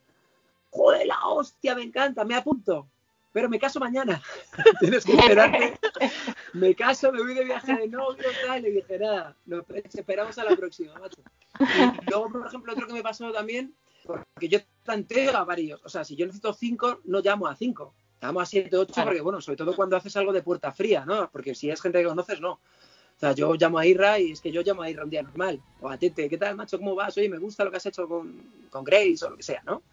[0.72, 2.88] Joder, la hostia, me encanta, me apunto.
[3.32, 4.22] Pero me caso mañana.
[4.80, 5.80] Tienes que esperarte.
[6.54, 8.66] Me caso, me voy de viaje de novio, tal.
[8.66, 9.64] Y dije, nada, nos
[9.94, 11.22] esperamos a la próxima, macho.
[11.60, 15.80] Y luego, por ejemplo, otro que me pasó también, porque yo planteo a varios.
[15.86, 17.94] O sea, si yo necesito cinco, no llamo a cinco.
[18.20, 21.30] Llamo a siete, ocho, porque, bueno, sobre todo cuando haces algo de puerta fría, ¿no?
[21.30, 22.54] Porque si es gente que conoces, no.
[22.54, 25.22] O sea, yo llamo a Irra y es que yo llamo a Irra un día
[25.22, 25.62] normal.
[25.82, 26.80] O a Tete, ¿qué tal, macho?
[26.80, 27.16] ¿Cómo vas?
[27.18, 29.84] Oye, me gusta lo que has hecho con, con Grace o lo que sea, ¿no?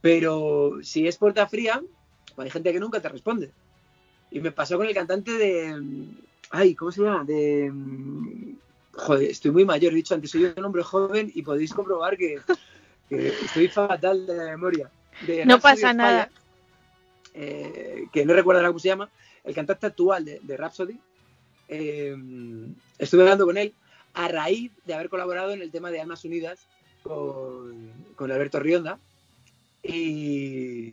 [0.00, 1.82] Pero si es puerta fría,
[2.36, 3.50] hay gente que nunca te responde.
[4.30, 6.08] Y me pasó con el cantante de.
[6.50, 7.24] Ay, ¿cómo se llama?
[7.24, 7.72] De.
[8.92, 12.40] Joder, estoy muy mayor, he dicho antes, soy un hombre joven y podéis comprobar que,
[13.08, 14.90] que estoy fatal de la memoria.
[15.26, 16.30] De No pasa nada.
[17.34, 19.10] Eh, que no recuerdo ahora cómo se llama,
[19.42, 20.98] el cantante actual de, de Rhapsody.
[21.68, 22.16] eh,
[22.98, 23.74] estuve hablando con él
[24.14, 26.66] a raíz de haber colaborado en el tema de Almas Unidas
[27.02, 28.98] con, con Alberto Rionda.
[29.82, 30.92] Y,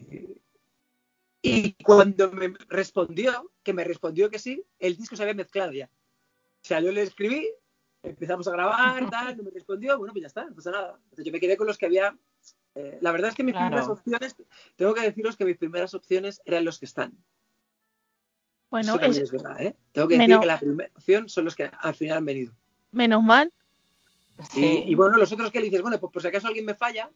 [1.41, 5.85] y cuando me respondió, que me respondió que sí, el disco se había mezclado ya.
[5.85, 7.49] O sea, yo le escribí,
[8.03, 10.99] empezamos a grabar, tal, no me respondió, bueno, pues ya está, no pasa nada.
[11.05, 12.15] Entonces yo me quedé con los que había.
[12.75, 13.67] eh, la verdad es que mis Claro.
[13.69, 14.35] primeras opciones,
[14.75, 17.11] tengo que deciros que mis primeras opciones eran los que están.
[18.69, 19.75] Bueno, Eso es- es verdad, ¿eh?
[19.91, 22.53] Tengo que decir que la primera opción son los que al final han venido.
[22.91, 23.51] menos mal.
[24.49, 24.83] Sí.
[24.85, 26.73] Y, y bueno, los otros que le dices, bueno, pues por si acaso alguien me
[26.75, 27.09] falla.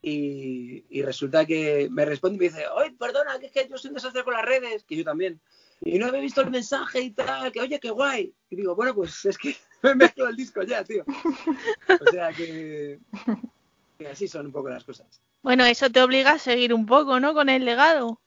[0.00, 3.76] Y, y resulta que me responde y me dice, oye, perdona, que es que yo
[3.76, 5.40] soy un desastre con las redes, que yo también.
[5.80, 8.34] Y no había visto el mensaje y tal, que oye, qué guay.
[8.50, 11.04] Y digo, bueno, pues es que me mezclo el disco ya, tío.
[11.88, 12.98] O sea que,
[13.98, 15.20] que así son un poco las cosas.
[15.42, 17.34] Bueno, eso te obliga a seguir un poco, ¿no?
[17.34, 18.20] Con el legado.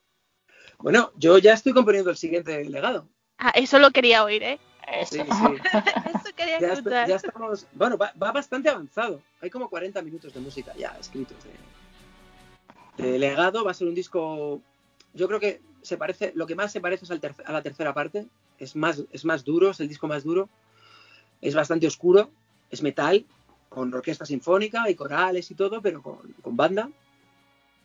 [0.80, 3.08] Bueno, yo ya estoy componiendo el siguiente legado.
[3.38, 4.60] Ah, eso lo quería oír, ¿eh?
[4.88, 5.15] Eso.
[5.15, 5.28] Sí, sí.
[6.15, 6.60] Eso quería
[7.08, 7.67] Ya, estamos.
[7.74, 9.22] Bueno, va, va bastante avanzado.
[9.41, 11.38] Hay como 40 minutos de música ya escritos.
[12.98, 14.62] De, de legado va a ser un disco.
[15.13, 16.32] Yo creo que se parece.
[16.36, 18.28] Lo que más se parece es al a la tercera parte.
[18.60, 20.50] Es más, es más duro, es el disco más duro.
[21.41, 22.30] Es bastante oscuro.
[22.70, 23.26] Es metal,
[23.70, 26.89] con orquesta sinfónica y corales y todo, pero con, con banda.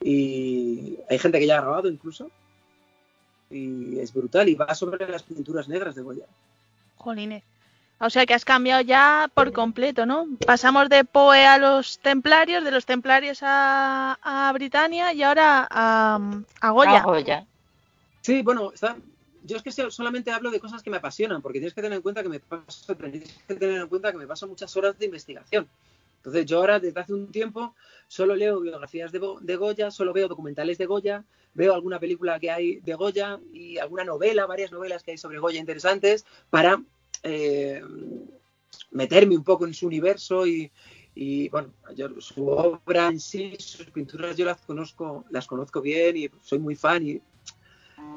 [0.00, 2.30] Y hay gente que ya ha grabado incluso.
[3.50, 4.48] Y es brutal.
[4.48, 6.26] Y va sobre las pinturas negras de Goya.
[6.96, 7.42] Jolines.
[7.98, 10.26] O sea que has cambiado ya por completo, ¿no?
[10.46, 16.18] Pasamos de Poe a los templarios, de los templarios a, a Britania y ahora a,
[16.60, 17.02] a Goya.
[17.02, 17.46] Goya.
[18.20, 18.96] Sí, bueno, está-
[19.44, 21.96] yo es que so- solamente hablo de cosas que me apasionan, porque tienes que tener
[21.96, 24.98] en cuenta que me paso, tenéis que tener en cuenta que me paso muchas horas
[24.98, 25.66] de investigación.
[26.26, 27.76] Entonces yo ahora desde hace un tiempo
[28.08, 32.50] solo leo biografías de, de Goya, solo veo documentales de Goya, veo alguna película que
[32.50, 36.82] hay de Goya y alguna novela, varias novelas que hay sobre Goya interesantes para
[37.22, 37.80] eh,
[38.90, 40.72] meterme un poco en su universo y,
[41.14, 46.16] y, bueno, yo su obra en sí, sus pinturas yo las conozco, las conozco bien
[46.16, 47.20] y soy muy fan y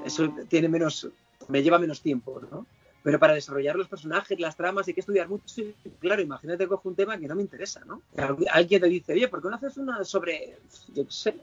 [0.04, 1.08] eso tiene menos,
[1.48, 2.66] me lleva menos tiempo, ¿no?
[3.02, 5.44] Pero para desarrollar los personajes, las tramas, hay que estudiar mucho.
[5.62, 8.02] Y, claro, imagínate cojo un tema que no me interesa, ¿no?
[8.18, 10.58] Al- Alguien te dice, oye, ¿por qué no haces una sobre,
[10.94, 11.36] yo qué sé,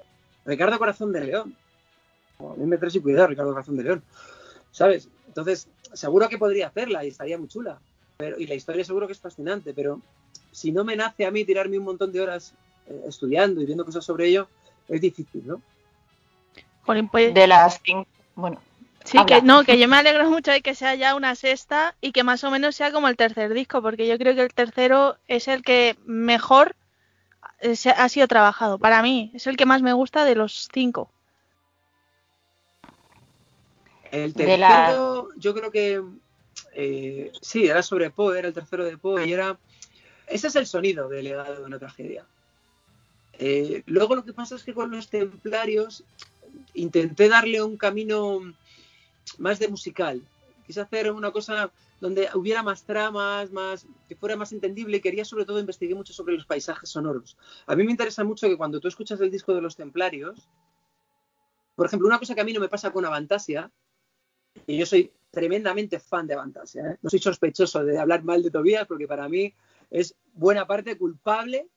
[0.45, 1.57] Ricardo Corazón de León?
[2.38, 4.03] O a mí me traes y cuidado, Ricardo Corazón de León.
[4.71, 5.09] ¿Sabes?
[5.29, 7.81] Entonces, seguro que podría hacerla y estaría muy chula.
[8.19, 10.01] Pero, y la historia seguro que es fascinante, pero
[10.53, 12.53] si no me nace a mí tirarme un montón de horas
[12.87, 14.49] eh, estudiando y viendo cosas sobre ello,
[14.88, 15.62] es difícil, ¿no?
[17.11, 18.07] Pues, De las cinco.
[18.35, 18.61] Bueno,
[19.07, 19.40] sí, habla.
[19.40, 22.25] que no, que yo me alegro mucho de que sea ya una sexta y que
[22.25, 25.49] más o menos sea como el tercer disco, porque yo creo que el tercero es
[25.49, 26.77] el que mejor
[27.61, 28.79] eh, ha sido trabajado.
[28.79, 31.11] Para mí, es el que más me gusta de los cinco.
[34.12, 36.03] El la- tercero, yo creo que
[36.75, 39.59] eh, sí, era sobre Poe, era el tercero de Poe y era.
[40.27, 42.25] Ese es el sonido del legado de una tragedia.
[43.38, 46.05] Eh, luego lo que pasa es que con los templarios
[46.75, 48.40] intenté darle un camino
[49.39, 50.23] más de musical.
[50.67, 55.45] Quise hacer una cosa donde hubiera más tramas, más que fuera más entendible quería sobre
[55.45, 57.37] todo investigué mucho sobre los paisajes sonoros.
[57.67, 60.49] A mí me interesa mucho que cuando tú escuchas el disco de los templarios,
[61.75, 63.71] por ejemplo, una cosa que a mí no me pasa con Avantasia,
[64.67, 66.99] y yo soy tremendamente fan de Avantasia, ¿eh?
[67.03, 69.53] no soy sospechoso de hablar mal de Tobías porque para mí
[69.91, 71.69] es buena parte culpable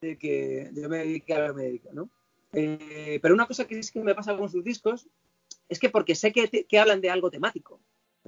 [0.00, 2.10] de que yo me dedique a lo dedico, ¿no?
[2.52, 5.08] Eh, pero una cosa que es que me pasa con sus discos
[5.68, 7.80] es que porque sé que, hablan de algo temático,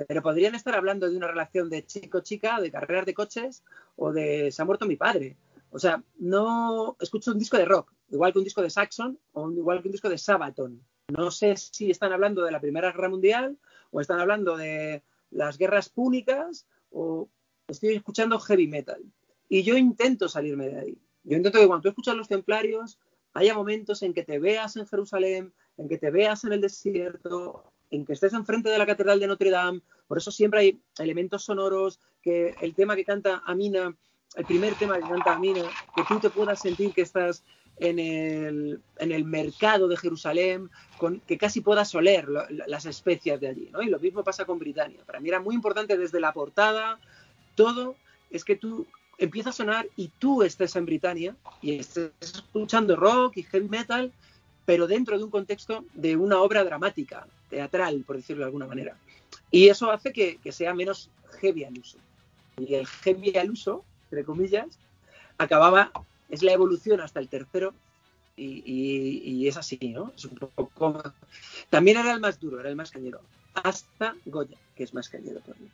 [0.06, 3.64] pero podrían estar hablando de una relación de chico-chica, de carreras de coches
[3.96, 5.36] o de se ha muerto mi padre.
[5.70, 9.50] O sea, no escucho un disco de rock, igual que un disco de Saxon o
[9.50, 10.82] igual que un disco de Sabaton.
[11.08, 13.58] No sé si están hablando de la Primera Guerra Mundial
[13.90, 17.28] o están hablando de las guerras púnicas o
[17.66, 19.02] estoy escuchando heavy metal.
[19.48, 20.98] Y yo intento salirme de ahí.
[21.24, 22.98] Yo intento que cuando tú escuchas los templarios
[23.34, 27.72] haya momentos en que te veas en Jerusalén, en que te veas en el desierto,
[27.90, 29.80] en que estés enfrente de la Catedral de Notre Dame.
[30.06, 33.96] Por eso siempre hay elementos sonoros, que el tema que canta Amina,
[34.36, 35.62] el primer tema que canta Amina,
[35.94, 37.44] que tú te puedas sentir que estás
[37.80, 40.68] en el, en el mercado de Jerusalén,
[41.26, 42.28] que casi puedas oler
[42.66, 43.70] las especias de allí.
[43.72, 43.82] ¿no?
[43.82, 45.00] Y lo mismo pasa con Britania.
[45.06, 46.98] Para mí era muy importante desde la portada,
[47.54, 47.94] todo
[48.30, 48.86] es que tú
[49.18, 54.12] empieza a sonar y tú estés en Britania y estés escuchando rock y heavy metal,
[54.68, 58.94] pero dentro de un contexto de una obra dramática, teatral, por decirlo de alguna manera.
[59.50, 61.08] Y eso hace que, que sea menos
[61.40, 61.96] heavy al uso.
[62.58, 64.66] Y el heavy al uso, entre comillas,
[65.38, 65.90] acababa,
[66.28, 67.72] es la evolución hasta el tercero
[68.36, 70.12] y, y- y es así, ¿no?
[70.14, 71.02] Es un poco...
[71.70, 73.22] También era el más duro, era el más cañero.
[73.54, 75.70] Hasta Goya, que es más cañero todavía.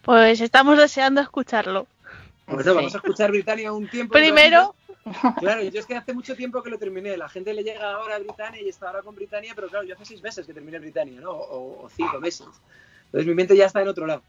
[0.00, 1.86] Pues estamos deseando escucharlo.
[2.46, 2.76] Bueno, Sí.
[2.76, 4.14] vamos a escuchar Britannia un tiempo.
[4.14, 4.74] Primero,
[5.38, 7.16] Claro, yo es que hace mucho tiempo que lo terminé.
[7.16, 9.94] La gente le llega ahora a Britannia y está ahora con Britannia, pero claro, yo
[9.94, 11.30] hace seis meses que terminé Britannia, ¿no?
[11.32, 12.46] O, o cinco meses.
[13.06, 14.22] Entonces mi mente ya está en otro lado.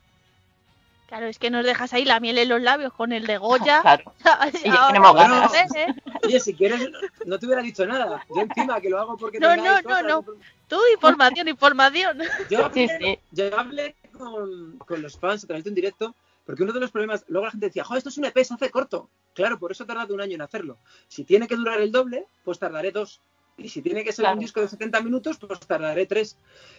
[1.08, 3.82] claro, es que nos dejas ahí la miel en los labios con el de Goya.
[3.82, 4.14] Claro.
[4.24, 5.54] Ahora, ya tenemos ganas.
[5.76, 5.88] ¿eh?
[6.24, 6.90] Oye, si quieres,
[7.26, 8.26] no te hubiera dicho nada.
[8.34, 10.24] Yo encima que lo hago porque No, no, no, otras-
[10.70, 12.20] Tú, información, información.
[12.50, 13.20] Yo Sí, hablé, sí.
[13.32, 16.14] yo hablé con, con los fans a través de un directo,
[16.50, 18.56] porque uno de los problemas, luego la gente decía, joder, esto es un EP, se
[18.56, 19.08] hace corto.
[19.36, 20.80] Claro, por eso he tardado un año en hacerlo.
[21.08, 23.22] Si tiene que durar el doble, pues tardaré dos.
[23.60, 24.34] Y si tiene que ser Claro.
[24.34, 26.38] un disco de 70 minutos, pues tardaré tres.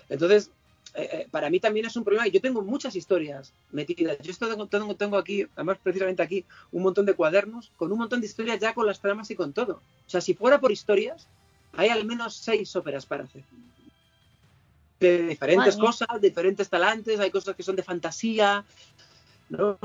[0.08, 0.50] Entonces,
[0.94, 2.26] eh, eh, para mí también es un problema.
[2.26, 4.18] Yo tengo muchas historias metidas.
[4.18, 7.98] Yo esto tengo, tengo, tengo aquí, además precisamente aquí, un montón de cuadernos con un
[7.98, 9.74] montón de historias ya con las tramas y con todo.
[10.04, 11.28] O sea, si fuera por historias,
[11.74, 13.44] hay al menos seis óperas para hacer.
[14.98, 18.66] De diferentes cosas, diferentes talantes, hay cosas que son de fantasía,
[19.50, 19.78] ¿no?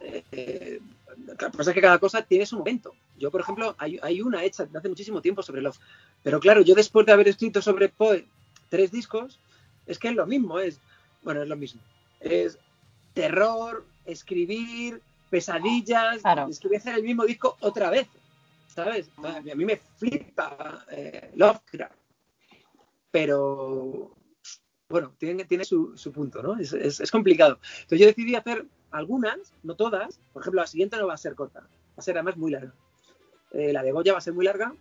[0.00, 0.80] Eh,
[1.26, 2.94] lo que pasa es que cada cosa tiene su momento.
[3.18, 5.78] Yo, por ejemplo, hay, hay una hecha de hace muchísimo tiempo sobre Love.
[6.22, 8.26] Pero claro, yo después de haber escrito sobre Poe
[8.68, 9.38] tres discos,
[9.86, 10.78] es que es lo mismo, es,
[11.22, 11.80] bueno, es lo mismo.
[12.20, 12.58] Es
[13.14, 16.48] terror, escribir, pesadillas, Claro.
[16.48, 18.08] es que voy a hacer el mismo disco otra vez,
[18.74, 19.08] ¿sabes?
[19.22, 21.94] A mí me flipa eh, Lovecraft.
[23.10, 24.14] Pero,
[24.88, 26.58] bueno, tiene, tiene su, su punto, ¿no?
[26.58, 27.58] Es, es- es complicado.
[27.82, 30.18] Entonces yo decidí hacer algunas, no todas.
[30.32, 31.66] Por ejemplo, la siguiente no va a ser corta, va
[31.96, 32.72] a ser además muy larga.
[33.52, 34.74] Eh, la de Goya va a ser muy larga,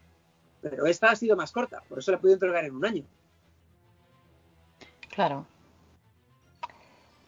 [0.61, 3.03] pero esta ha sido más corta, por eso la pude entregar en un año.
[5.09, 5.45] Claro.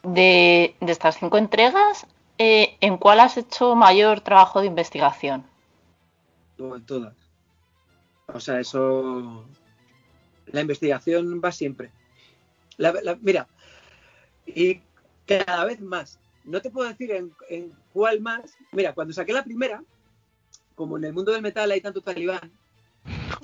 [0.04, 2.06] De, de estas cinco entregas,
[2.38, 5.46] eh, ¿en cuál has hecho mayor trabajo de investigación?
[6.58, 7.16] No, en todas.
[8.28, 9.46] O sea, eso.
[10.48, 11.92] La investigación va siempre.
[12.78, 13.48] La- la- mira,
[14.46, 14.82] y
[15.26, 16.20] cada vez más.
[16.46, 18.42] No te puedo decir en, en cuál más.
[18.72, 19.84] Mira, cuando saqué la primera,
[20.76, 22.52] como en el mundo del metal hay tanto talibán,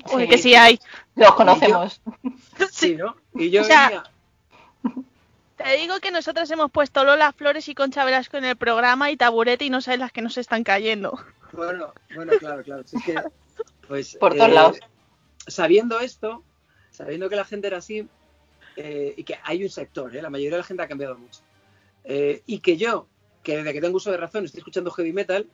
[0.09, 0.27] Sí.
[0.27, 0.79] que sí hay.
[1.15, 2.01] Los conocemos.
[2.71, 3.15] sí, ¿no?
[3.35, 3.87] Y yo O sea,
[4.83, 5.03] venía-
[5.57, 9.17] Te digo que nosotras hemos puesto Lola Flores y Concha Velasco en el programa y
[9.17, 11.23] taburete y no sabes las que nos están cayendo.
[11.53, 12.83] Bueno, bueno, claro, claro.
[12.85, 13.15] Si es que,
[13.87, 14.79] pues, Por todos lados.
[15.47, 16.43] Sabiendo esto,
[16.91, 18.07] sabiendo que la gente era así,
[18.75, 20.21] eh, y que hay un sector, ¿eh?
[20.21, 21.41] la mayoría de la gente ha cambiado mucho.
[22.03, 23.07] Eh, y que yo,
[23.43, 25.47] que desde que tengo uso de razón estoy escuchando heavy metal,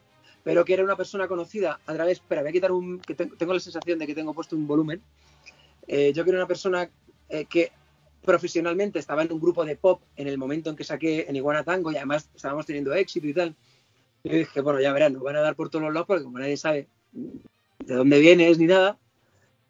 [0.43, 3.53] pero que era una persona conocida a través, espera, voy a quitar un, que tengo,
[3.53, 5.01] la sensación de que tengo puesto un volumen.
[5.87, 6.89] Eh, yo que era una persona
[7.29, 7.71] eh, que
[8.23, 11.63] profesionalmente estaba en un grupo de pop en el momento en que saqué en Iguana
[11.63, 13.55] Tango y además estábamos teniendo éxito y tal.
[14.23, 16.39] Y dije, bueno, ya verán, nos van a dar por todos los lados porque como
[16.39, 18.97] nadie sabe de dónde vienes ni nada,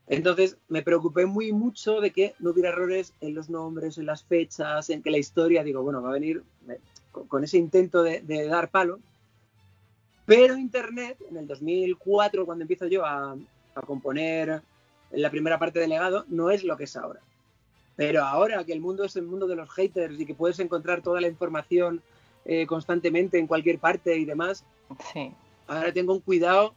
[0.07, 4.23] Entonces me preocupé muy mucho de que no hubiera errores en los nombres, en las
[4.23, 6.43] fechas, en que la historia, digo, bueno, va a venir
[7.11, 8.99] con, con ese intento de, de dar palo.
[10.25, 13.35] Pero Internet, en el 2004, cuando empiezo yo a,
[13.75, 14.61] a componer
[15.11, 17.21] la primera parte del legado, no es lo que es ahora.
[17.95, 21.01] Pero ahora que el mundo es el mundo de los haters y que puedes encontrar
[21.01, 22.01] toda la información
[22.45, 24.63] eh, constantemente en cualquier parte y demás,
[25.11, 25.33] Sí.
[25.67, 26.73] ahora tengo un cuidado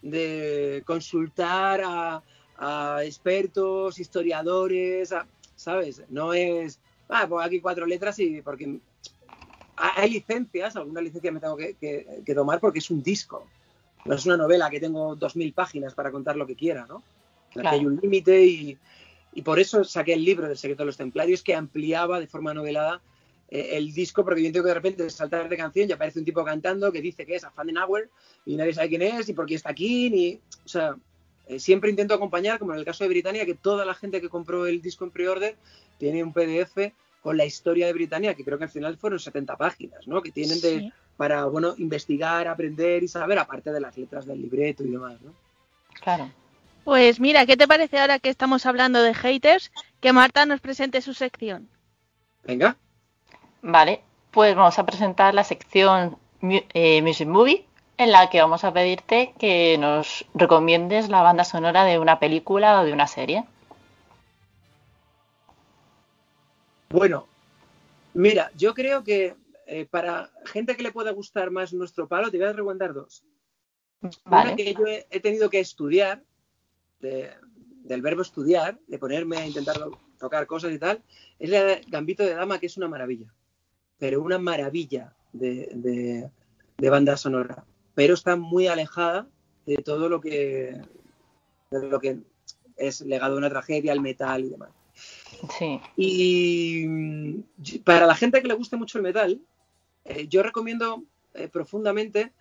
[0.00, 2.22] de consultar a,
[2.60, 6.02] a expertos, historiadores, a- ¿sabes?
[6.10, 8.78] No es, ah, pues aquí cuatro letras y porque
[9.76, 13.46] ha- hay licencias, alguna licencia me tengo que, que- que tomar porque es un disco.
[14.04, 16.96] No es una novela que tengo dos mil páginas para contar lo que quiera, ¿no?
[16.96, 17.76] Aquí Claro.
[17.76, 18.78] Hay un límite y,
[19.32, 22.54] y por eso saqué el libro del secreto de los templarios que ampliaba de forma
[22.54, 23.02] novelada
[23.48, 26.24] eh, el disco, porque yo tengo que de repente saltar de canción y aparece un
[26.24, 28.10] tipo cantando que dice que es a Hour
[28.46, 30.96] y nadie sabe quién es y por qué está aquí, ni, o sea,
[31.50, 34.28] eh, siempre intento acompañar, como en el caso de Britannia, que toda la gente que
[34.28, 35.56] compró el disco en pre-order
[35.98, 36.92] tiene un PDF
[37.22, 40.22] con la historia de Britannia, que creo que al final fueron 70 páginas, ¿no?
[40.22, 40.92] Que tienen de, Sí.
[41.16, 45.34] para, bueno, investigar, aprender y saber, aparte de las letras del libreto y demás, ¿no?
[46.02, 46.30] Claro.
[46.84, 49.70] Pues mira, ¿qué te parece ahora que estamos hablando de haters?
[50.00, 51.68] Que Marta nos presente su sección.
[52.44, 52.76] Venga,
[53.62, 57.66] Vale, pues vamos a presentar la sección eh, Music Movie,
[58.00, 62.80] en la que vamos a pedirte que nos recomiendes la banda sonora de una película
[62.80, 63.44] o de una serie.
[66.88, 67.26] Bueno,
[68.14, 69.36] mira, yo creo que
[69.66, 73.22] eh, para gente que le pueda gustar más nuestro palo, te voy a recomendar dos.
[74.00, 76.22] Una Vale, que yo he, he tenido que estudiar,
[77.00, 77.30] de-
[77.84, 81.02] del verbo estudiar, de ponerme a intentar to- tocar cosas y tal,
[81.38, 83.30] es de Gambito de Dama, que es una maravilla.
[83.98, 86.30] Pero una maravilla de, de-
[86.78, 87.62] de banda sonora.
[87.94, 89.26] Pero está muy alejada
[89.66, 90.80] de todo lo que,
[91.70, 92.18] de lo que
[92.76, 94.70] es legado de una tragedia, el metal y demás.
[95.58, 97.42] sí, Y mm,
[97.84, 99.40] para la gente que le guste mucho el metal,
[100.04, 102.32] eh, yo recomiendo eh, profundamente,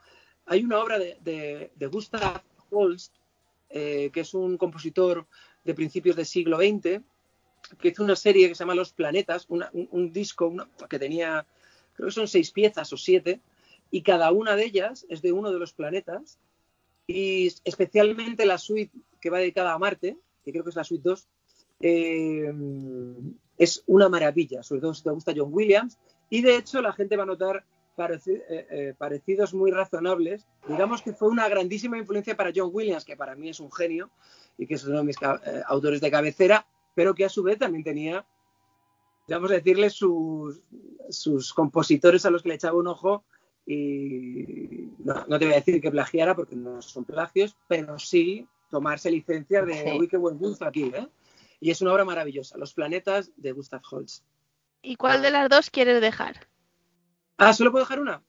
[0.45, 2.41] hay una obra de, de- de Gustav
[2.71, 3.13] Holst,
[3.69, 5.27] eh, que es un compositor
[5.63, 7.01] de principios del siglo XX,
[7.79, 10.97] que hizo una serie que se llama Los Planetas, una- un, un disco una- que
[10.97, 11.45] tenía,
[11.95, 13.41] creo que son seis piezas o siete,
[13.91, 16.39] y cada una de ellas es de uno de los planetas,
[17.07, 21.09] y especialmente la suite que va dedicada a Marte, que creo que es la suite
[21.09, 21.27] 2,
[21.81, 22.53] eh,
[23.57, 25.97] es una maravilla, sobre todo si te gusta John Williams,
[26.29, 27.65] y de hecho la gente va a notar
[27.97, 30.47] eh, eh, parecidos muy razonables.
[30.67, 34.09] Digamos que fue una grandísima influencia para John Williams, que para mí es un genio
[34.57, 35.17] y que es uno de mis
[35.67, 36.65] autores de cabecera,
[36.95, 38.25] pero que a su vez también tenía,
[39.27, 40.61] vamos a decirle, sus,
[41.09, 43.25] sus compositores a los que le echaba un ojo
[43.73, 48.47] y no, no te voy a decir que plagiara porque no son plagios, pero sí
[48.71, 49.97] tomarse licencia de, Sí.
[49.99, 51.07] uy, qué buen gusto aquí, ¿eh?
[51.59, 54.23] Y es una obra maravillosa, Los planetas de Gustav Holst.
[54.81, 56.47] ¿Y cuál de las dos quieres dejar?
[57.37, 58.23] Ah, ¿solo puedo dejar una?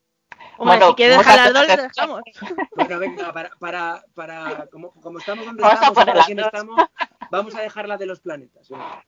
[0.58, 2.20] Hombre, Bueno, si quieres a dejar las dos, las dejamos.
[2.76, 6.28] Bueno, venga, para, para, para como, como estamos donde Vamos a estamos, dos.
[6.28, 6.80] estamos,
[7.30, 8.68] vamos a dejar la de los planetas.
[8.68, 9.04] venga.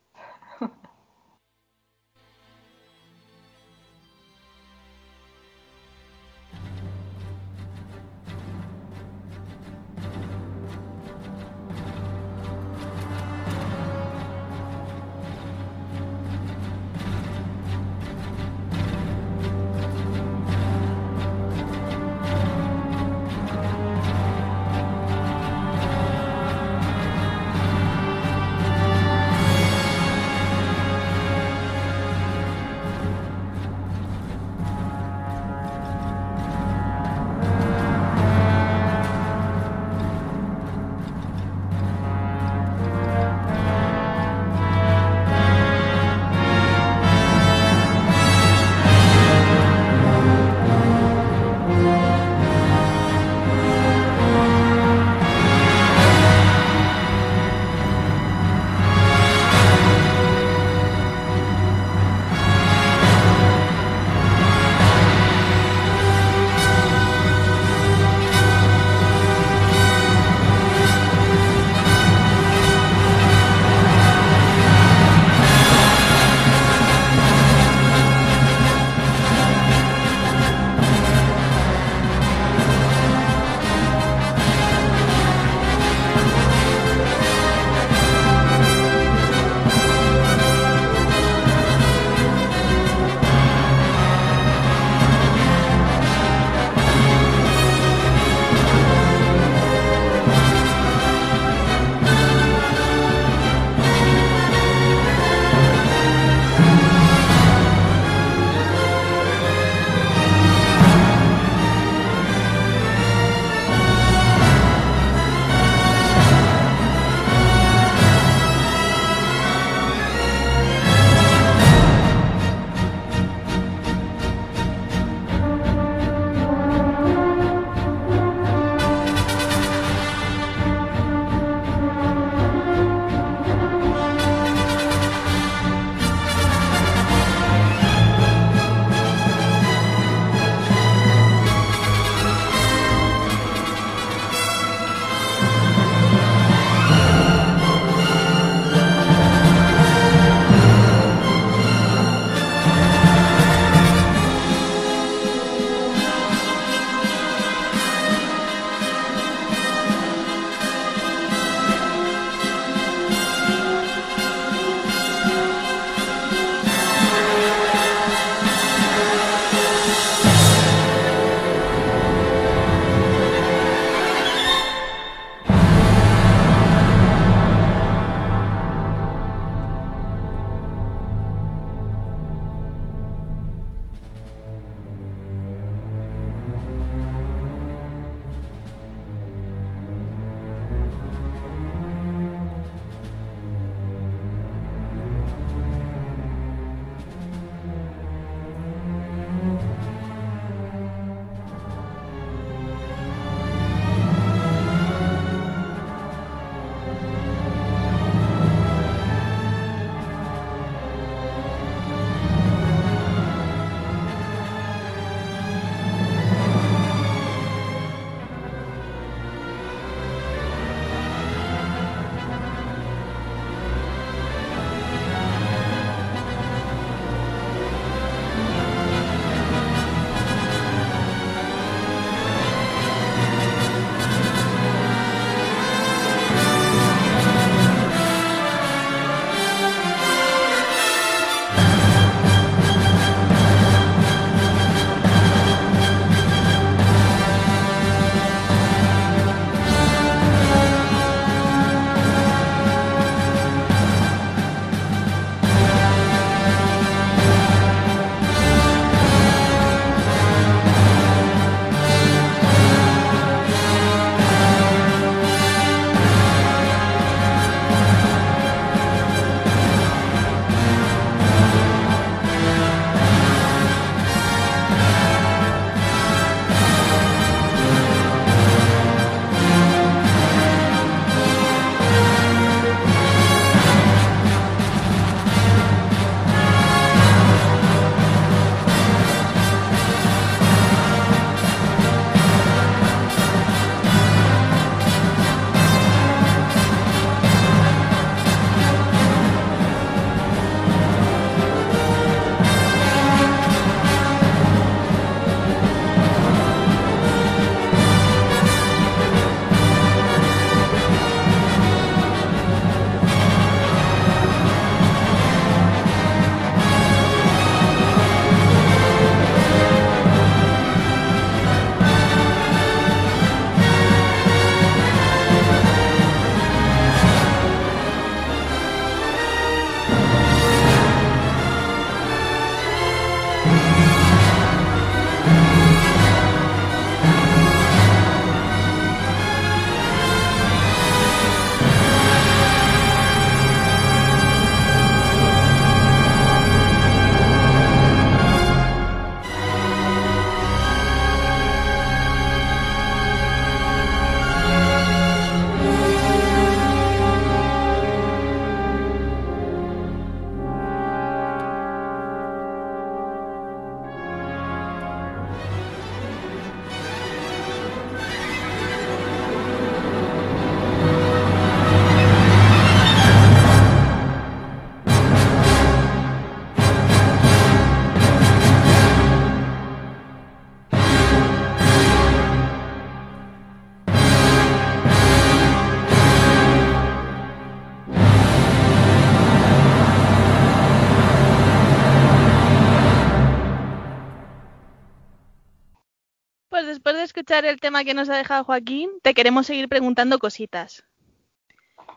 [397.33, 400.85] Escuchar el tema que nos ha dejado Joaquín, te queremos seguir preguntando cositas.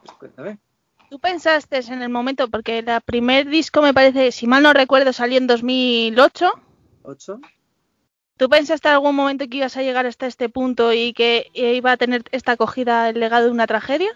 [0.01, 0.57] Pues cuéntame.
[1.09, 5.11] ¿Tú pensaste en el momento, porque el primer disco me parece, si mal no recuerdo,
[5.11, 6.51] salió en 2008?
[7.03, 7.41] ¿Ocho?
[8.37, 11.91] ¿Tú pensaste en algún momento que ibas a llegar hasta este punto y que iba
[11.91, 14.11] a tener esta acogida el legado de una tragedia?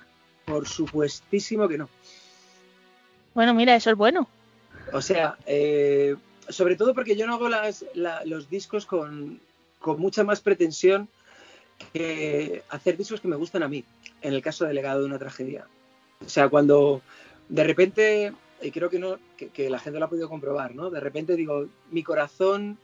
[0.45, 1.89] Por supuestísimo que no.
[3.33, 4.29] Bueno, mira, eso es bueno.
[4.93, 6.15] O sea, eh,
[6.47, 9.39] sobre todo porque yo no hago las- la- los discos con,
[9.79, 11.09] con mucha más pretensión
[11.93, 13.83] que hacer discos que me gustan a mí,
[14.21, 15.65] en el caso de Legado de una tragedia.
[16.25, 17.01] O sea, cuando
[17.47, 20.89] de repente, y creo que, no, que, la gente lo ha podido comprobar, ¿no?
[20.89, 22.77] De repente digo, mi corazón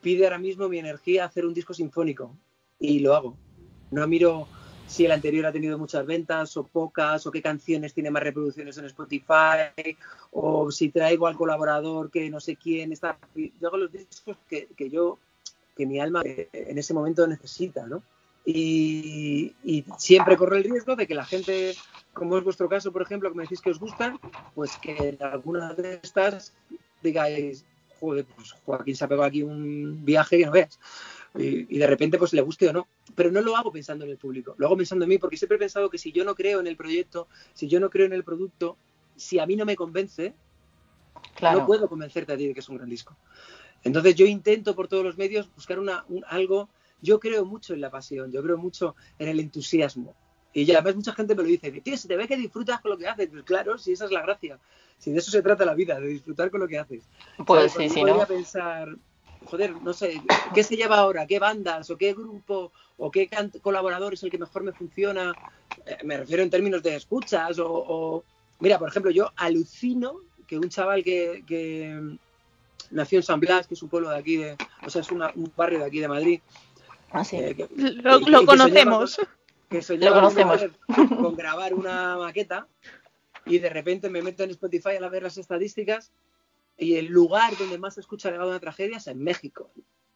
[0.00, 2.34] pide ahora mismo mi energía a hacer un disco sinfónico
[2.78, 3.36] y lo hago.
[3.90, 4.48] No miro
[4.86, 8.78] si el anterior ha tenido muchas ventas o pocas, o qué canciones tiene más reproducciones
[8.78, 9.94] en Spotify,
[10.32, 13.18] o si traigo al colaborador que no sé quién está.
[13.34, 15.18] Yo hago los discos que yo,
[15.78, 18.02] que mi alma eh, en ese momento necesita, ¿no?
[18.44, 21.74] Y, y siempre corro el riesgo de que la gente,
[22.12, 24.18] como es vuestro caso, por ejemplo, que me decís que os gustan,
[24.54, 26.52] pues que en alguna de estas
[27.02, 27.64] digáis,
[28.00, 30.80] joder, pues Joaquín se ha pegado aquí un viaje que no veas.
[31.36, 32.88] Y, y de repente pues le guste o no.
[33.14, 35.56] Pero no lo hago pensando en el público, lo hago pensando en mí, porque siempre
[35.56, 38.14] he pensado que si yo no creo en el proyecto, si yo no creo en
[38.14, 38.76] el producto,
[39.14, 40.34] si a mí no me convence,
[41.34, 41.60] Claro.
[41.60, 43.16] no puedo convencerte a ti de que es un gran disco.
[43.82, 46.70] Entonces yo intento por todos los medios buscar una, un- algo,
[47.00, 50.16] yo creo mucho en la pasión, yo creo mucho en el entusiasmo.
[50.52, 52.90] Y ya, además mucha gente me lo dice, tío, se te ve que disfrutas con
[52.92, 53.28] lo que haces.
[53.30, 54.58] Pues claro, si esa es la gracia.
[54.96, 57.08] Si de eso se trata la vida, de disfrutar con lo que haces.
[57.46, 58.18] Pues sí, sí, ¿no?
[58.26, 58.96] pensar,
[59.44, 60.22] joder, no sé,
[60.52, 61.26] ¿qué se lleva ahora?
[61.26, 61.90] ¿Qué bandas?
[61.90, 62.72] ¿O qué grupo?
[62.96, 63.28] ¿O qué
[63.62, 65.38] colaborador es el que mejor me funciona?
[65.86, 68.24] Eh, me refiero en términos de escuchas o, o-
[68.60, 70.16] Mira, por ejemplo, yo alucino
[70.46, 72.18] que un chaval que, que
[72.90, 75.32] nació en San Blas, que es un pueblo de aquí, de, o sea, es una-
[75.34, 76.40] un barrio de aquí de Madrid,
[77.10, 77.36] Ah, sí.
[77.36, 79.12] eh, que, Lo, que- lo y que conocemos.
[79.14, 79.34] soñaba
[79.70, 80.66] que soñaba Lo conocemos.
[81.20, 82.66] con grabar una maqueta
[83.46, 86.10] y de repente me meto en Spotify a ver las estadísticas
[86.76, 89.70] y el lugar donde más se escucha legado de una tragedia es en México,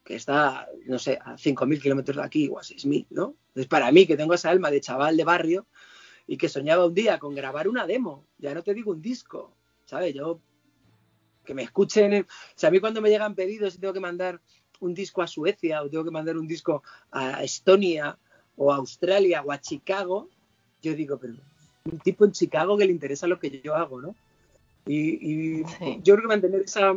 [0.04, 3.34] que está, no sé, a 5.000 kilómetros de aquí o a 6.000, ¿no?
[3.48, 5.66] Entonces, para mí, que tengo esa alma de chaval de barrio
[6.26, 9.54] y que soñaba un día con grabar una demo, ya no te digo un disco,
[9.86, 10.14] ¿sabes?
[10.14, 10.40] Yo,
[11.44, 14.00] que me escuchen, en- o sea, a mí cuando me llegan pedidos y tengo que
[14.00, 14.40] mandar
[14.80, 18.18] un disco a Suecia o tengo que mandar un disco a Estonia
[18.56, 20.28] o a Australia o a Chicago,
[20.82, 21.34] yo digo, pero
[21.84, 24.14] un tipo en Chicago que le interesa lo que yo hago, ¿no?
[24.86, 26.00] Y, y Sí.
[26.02, 26.96] yo creo que mantener esa,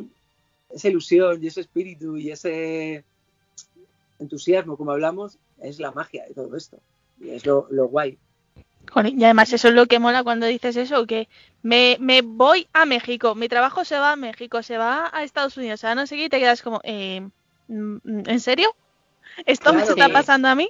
[0.72, 3.04] esa ilusión y ese espíritu y ese
[4.20, 6.78] entusiasmo, como hablamos, es la magia de todo esto.
[7.20, 8.18] Y es lo, lo guay.
[9.06, 11.28] Y además eso es lo que mola cuando dices eso, que
[11.62, 15.58] me, me voy a México, mi trabajo se va a México, se va a Estados
[15.58, 17.28] Unidos, se va a no sé qué, y te quedas como, eh,
[17.68, 17.98] mm,
[18.30, 18.70] ¿en serio?
[19.46, 19.92] ¿Esto me Claro.
[19.92, 20.14] está Sí.
[20.14, 20.70] pasando a mí?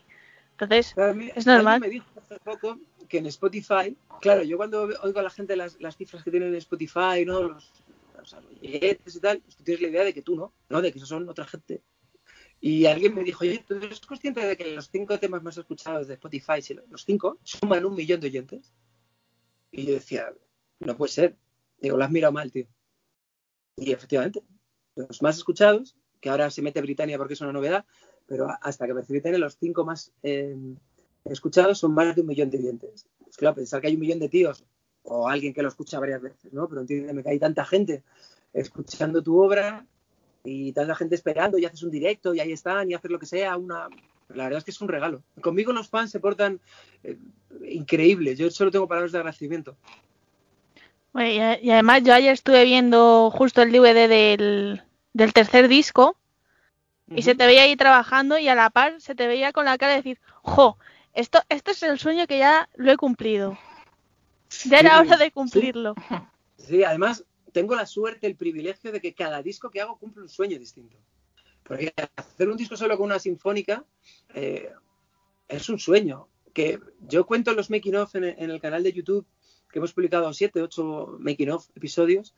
[0.52, 1.82] Entonces, mí- Es normal.
[1.82, 5.80] Me dijo hace poco que en Spotify, claro, yo cuando oigo a la gente las,
[5.82, 7.44] las cifras que tienen en Spotify, ¿no?
[7.44, 7.72] Los,
[8.18, 10.82] los y tal, pues tú tienes la idea de que tú no, ¿no?
[10.82, 11.82] De que esos son otra gente.
[12.62, 16.16] Y alguien me dijo, ¿tú eres consciente de que los cinco temas más escuchados de
[16.16, 18.74] Spotify, los cinco, suman un millón de oyentes?
[19.72, 20.34] Y yo decía,
[20.80, 21.38] no puede ser.
[21.80, 22.68] Digo, lo has mirado mal, tío.
[23.76, 24.42] Y efectivamente,
[24.96, 27.86] los más escuchados, que ahora se mete Britannia porque es una novedad,
[28.26, 30.56] pero hasta que aparece Britannia, los cinco más eh,
[31.26, 33.08] escuchados son más de un millón de oyentes.
[33.28, 34.64] Es claro, pensar que hay un millón de tíos
[35.04, 36.68] o alguien que lo escucha varias veces, ¿no?
[36.68, 38.04] Pero entiéndeme que hay tanta gente
[38.54, 39.86] escuchando tu obra
[40.46, 43.26] y tanta gente esperando y haces un directo y ahí están y haces lo que
[43.26, 43.88] sea, una...
[44.30, 45.22] La verdad es que es un regalo.
[45.40, 46.60] Conmigo los fans se portan
[47.04, 47.18] eh,
[47.70, 48.40] increíbles.
[48.40, 49.78] Yo solo tengo palabras de agradecimiento.
[51.14, 54.82] bueno, y, además yo ayer estuve viendo justo el DVD del,
[55.14, 56.18] del tercer disco
[57.08, 59.78] y se te veía ahí trabajando y a la par se te veía con la
[59.78, 60.78] cara de decir, jo,
[61.14, 63.58] esto, esto es el sueño que ya lo he cumplido.
[64.66, 65.32] Ya era hora de sí.
[65.32, 65.94] cumplirlo.
[66.58, 67.24] Sí, además
[67.56, 70.98] tengo la suerte, el privilegio de que cada disco que hago cumple un sueño distinto.
[71.64, 73.86] Porque hacer un disco solo con una sinfónica
[74.34, 74.74] eh,
[75.48, 76.28] es un sueño.
[76.54, 79.26] Que yo cuento los making of en, el- canal de YouTube,
[79.72, 82.36] que hemos publicado siete, ocho making of episodios,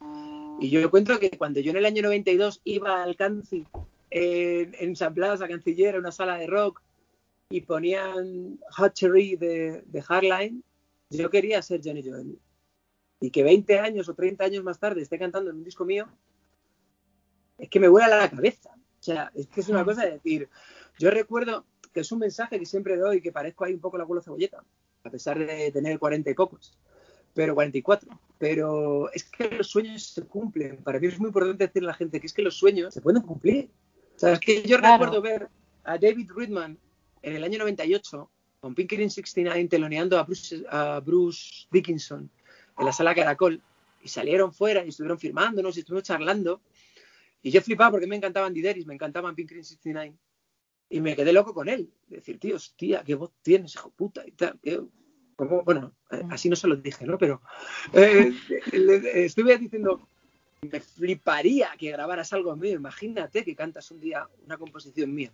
[0.60, 3.66] y yo cuento que cuando yo en el año 92 iba al Canci
[4.12, 6.84] en, San Blas, a Canciller, a una sala de rock,
[7.50, 10.64] y ponían Hot Cherry de, de Hardline,
[11.10, 12.38] yo quería ser Johnny Joel
[13.20, 16.08] y que 20 años o 30 años más tarde esté cantando en un disco mío,
[17.58, 18.70] es que me vuela la cabeza.
[19.00, 20.50] O sea, es que es una cosa de decir,
[21.00, 24.04] yo recuerdo que es un mensaje que siempre doy, que parezco ahí un poco la
[24.04, 24.64] abuelo cebolleta,
[25.04, 26.78] a pesar de tener 40 y pocos,
[27.34, 28.20] pero 44.
[28.38, 30.78] Pero es que los sueños se cumplen.
[30.84, 33.02] Para mí es muy importante decirle a la gente que es que los sueños se
[33.02, 33.70] pueden cumplir.
[34.16, 35.06] O sea, es que yo Claro.
[35.06, 35.50] recuerdo ver
[35.84, 36.78] a David Ridman
[37.22, 42.30] en el año 98 con Pinkering 69 teloneando a Bruce, a Bruce Dickinson
[42.78, 43.62] en la sala Caracol
[44.04, 46.62] y salieron fuera y estuvieron firmándonos y estuvimos charlando
[47.42, 50.16] y yo flipaba porque me encantaban Dideris, me encantaban Pinkering 69
[50.90, 51.90] y me quedé loco con él.
[52.08, 54.58] Decir, tío, hostia, qué voz tienes, hijo puta y tal.
[54.62, 54.82] qué-
[55.36, 57.18] como- bueno, eh, así no se lo dije, ¿no?
[57.18, 57.42] Pero
[57.94, 58.34] eh,
[59.14, 60.08] estuve diciendo,
[60.62, 62.74] me fliparía que grabaras algo mío.
[62.76, 65.32] Imagínate que cantas un día una composición mía.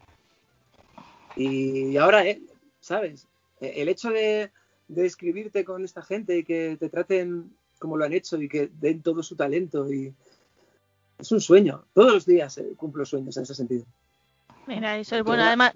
[1.35, 2.41] Y ahora, eh,
[2.79, 3.27] ¿sabes?
[3.61, 4.51] Eh, El hecho de,
[4.87, 8.69] de escribirte con esta gente y que te traten como lo han hecho y que
[8.79, 10.13] den todo su talento y
[11.17, 11.85] es un sueño.
[11.93, 13.85] Todos los días eh, cumplo sueños en ese sentido.
[14.65, 15.43] Mira, eso es bueno.
[15.43, 15.73] Además,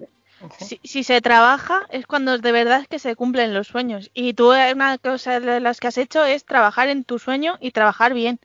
[0.58, 4.10] si, si se trabaja es cuando de verdad es que se cumplen los sueños.
[4.14, 7.56] Y tú eh, una cosa de las que has hecho es trabajar en tu sueño
[7.60, 8.38] y trabajar bien.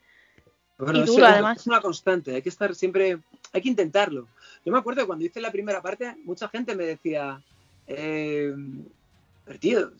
[0.77, 1.57] Bueno, Y duro, es- además.
[1.59, 3.19] Es una constante, hay que estar siempre,
[3.53, 4.27] hay que intentarlo.
[4.65, 7.41] Yo me acuerdo que cuando hice la primera parte, mucha gente me decía,
[7.87, 8.53] eh,
[9.45, 9.91] pero tío,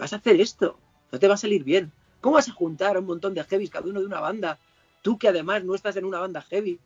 [0.00, 0.76] vas a hacer esto,
[1.12, 1.92] no te va a salir bien.
[2.20, 4.58] ¿Cómo vas a juntar a un montón de heavies, cada uno de una banda?
[5.02, 6.78] Tú que además no estás en una banda heavy,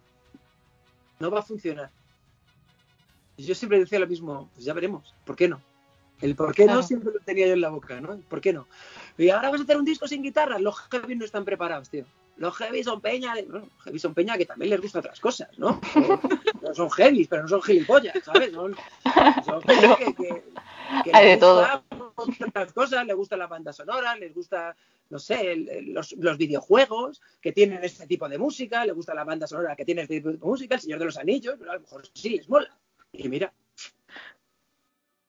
[1.20, 1.90] no va a funcionar.
[3.36, 5.60] Yo siempre decía lo mismo, pues ya veremos, ¿por qué no?
[6.20, 8.16] El por qué no siempre lo tenía yo en la boca, ¿no?
[8.28, 8.66] ¿Por qué no?
[9.18, 12.04] Y ahora vas a hacer un disco sin guitarra, los heavy no están preparados, tío.
[12.36, 15.48] Los heavy son peña, de- bueno, heavy son peña que también les gusta otras cosas,
[15.58, 15.80] ¿no?
[16.74, 18.52] Son heavy, pero no son gilipollas, ¿sabes?
[18.52, 18.74] Son,
[19.44, 20.42] son peña que, que-
[21.04, 21.60] que Hay de todo.
[21.60, 21.82] gusta
[22.48, 24.76] otras cosas, les gusta la banda sonora, les gusta,
[25.10, 29.24] no sé, el- los, los videojuegos que tienen este tipo de música, les gusta la
[29.24, 31.74] banda sonora que tiene este tipo de música, el Señor de los Anillos, pero a
[31.74, 32.70] lo mejor sí les mola.
[33.12, 33.52] Y mira,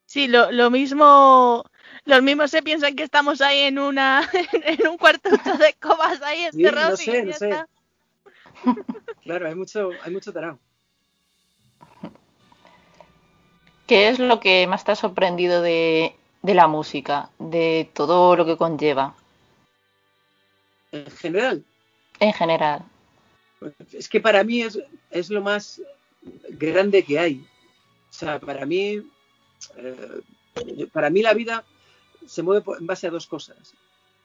[0.08, 1.64] Sí, lo, lo mismo,
[2.06, 4.28] los mismos se piensan que estamos ahí en una,
[4.64, 7.50] en un cuartucho de cobas ahí Sí, no encerrados sé, y no sé.
[7.50, 7.68] está.
[9.22, 10.60] claro, hay mucho, hay mucho tarao.
[13.88, 16.16] ¿Qué es lo que más te ha sorprendido de,
[16.46, 19.16] de la música, de todo lo que conlleva
[20.92, 21.66] En general,
[22.20, 22.86] en general?
[23.92, 24.80] Es que para mí es,
[25.10, 25.82] es lo más
[26.50, 27.48] grande que hay.
[28.10, 29.02] O sea, para mí,
[29.78, 31.64] eh, para mí la vida
[32.28, 33.74] se mueve en base a dos cosas: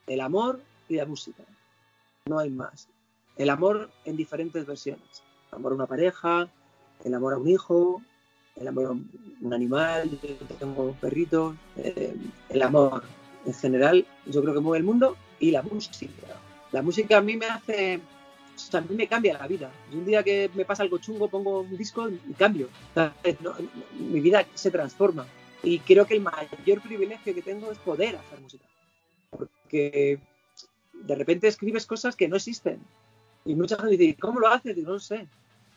[0.06, 1.42] el amor y la música.
[2.26, 2.86] No hay más.
[3.36, 6.48] El amor en diferentes versiones: el amor a una pareja,
[7.02, 8.02] el amor a un hijo,
[8.61, 10.11] el amor a un un animal.
[10.58, 11.56] Tengo perritos.
[11.76, 12.14] eh,
[12.50, 13.02] el amor
[13.46, 16.12] en general, yo creo que mueve el mundo y la música.
[16.72, 18.00] La música a mí me hace
[18.54, 19.70] o sea, a mí me cambia la vida.
[19.90, 22.68] Y un día que me pasa algo chungo, pongo un disco y cambio.
[22.94, 23.54] No-
[23.98, 25.26] mi vida se transforma.
[25.62, 28.64] Y creo que el mayor privilegio que tengo es poder hacer música.
[29.30, 30.18] Porque
[30.92, 32.78] de repente escribes cosas que no existen.
[33.46, 34.76] Y mucha gente dice, ¿cómo lo haces?
[34.76, 35.26] Digo, no sé.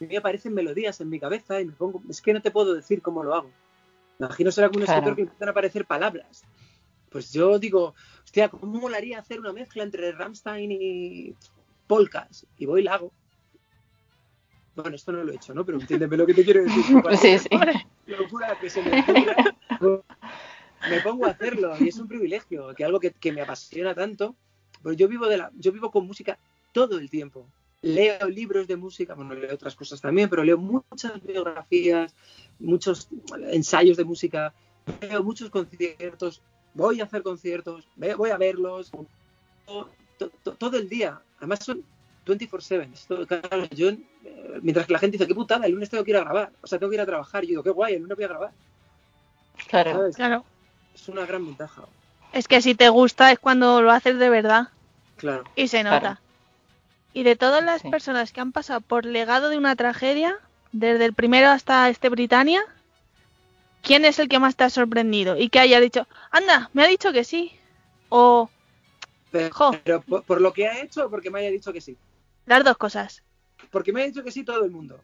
[0.04, 2.02] Mí me aparecen melodías en mi cabeza y me pongo...
[2.10, 3.50] Es que no te puedo decir cómo lo hago.
[4.20, 4.98] Imagino ser algún Claro.
[5.00, 6.44] escritor que empiezan a aparecer palabras.
[7.10, 7.94] Pues yo digo,
[8.24, 11.36] hostia, ¿cómo molaría hacer una mezcla entre Rammstein y
[11.88, 12.46] polcas?
[12.58, 13.14] Y voy y la hago.
[14.76, 15.66] Bueno, esto no lo he hecho, ¿no?
[15.66, 16.84] Pero entiéndeme lo que te quiero decir.
[17.22, 17.50] Sí, sí.
[18.08, 19.36] locura que se me ocurra,
[20.90, 24.36] me pongo a hacerlo y es un privilegio, que algo que, que me apasiona tanto.
[24.82, 26.38] Pues yo vivo de la, yo vivo con música
[26.74, 27.48] todo el tiempo.
[27.84, 32.16] Leo libros de música, bueno, leo otras cosas también, pero leo muchas biografías,
[32.60, 33.10] muchos
[33.52, 34.54] ensayos de música,
[35.02, 36.42] veo muchos conciertos,
[36.74, 38.90] voy a hacer conciertos, voy a verlos
[39.66, 41.20] todo, to- todo el día.
[41.40, 41.84] Además son
[42.26, 42.90] 24/7.
[42.94, 44.00] Esto, claro, yo, eh,
[44.62, 46.68] mientras que la gente dice, qué putada, el lunes tengo que ir a grabar, o
[46.68, 47.44] sea, tengo que ir a trabajar.
[47.44, 48.52] Yo digo, qué guay, el lunes voy a grabar.
[49.68, 49.92] Claro.
[49.92, 50.16] ¿sabes?
[50.16, 50.46] Claro.
[50.96, 51.84] Es una gran ventaja.
[52.32, 54.70] Es que si te gusta es cuando lo haces de verdad
[55.18, 55.44] Claro.
[55.58, 56.18] y se Claro.
[57.14, 57.90] Y de todas las Sí.
[57.90, 60.38] personas que han pasado por legado de una tragedia,
[60.72, 62.64] desde el primero hasta este Britannia,
[63.82, 65.38] ¿quién es el que más te ha sorprendido?
[65.38, 67.52] Y que haya dicho, anda, me ha dicho que sí.
[68.10, 68.50] O
[69.32, 69.72] Pero, Jo.
[69.84, 71.98] pero por, por lo que ha hecho o porque me haya dicho que sí.
[72.46, 73.24] las dos cosas.
[73.72, 75.00] Porque me ha dicho que sí todo el mundo.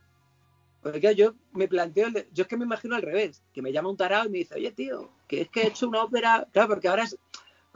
[0.82, 3.72] Porque yo me planteo, el de- yo es que me imagino al revés, que me
[3.72, 6.48] llama un tarado y me dice, oye tío, que es que he hecho una ópera,
[6.54, 7.18] claro, porque ahora es,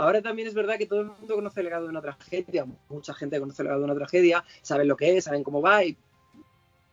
[0.03, 3.13] ahora también es verdad que todo el mundo conoce el legado de una tragedia, mucha
[3.13, 5.97] gente conoce el legado de una tragedia, saben lo que es, saben cómo va y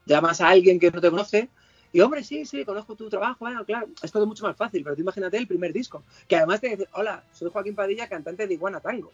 [0.07, 1.49] llamas a alguien que no te conoce
[1.93, 4.95] y hombre, sí, sí, conozco tu trabajo, bueno, claro, es todo mucho más fácil, pero
[4.95, 8.55] tú imagínate el primer disco, que además te dice, hola, soy Joaquín Padilla, cantante de
[8.55, 9.11] Iguana Tango,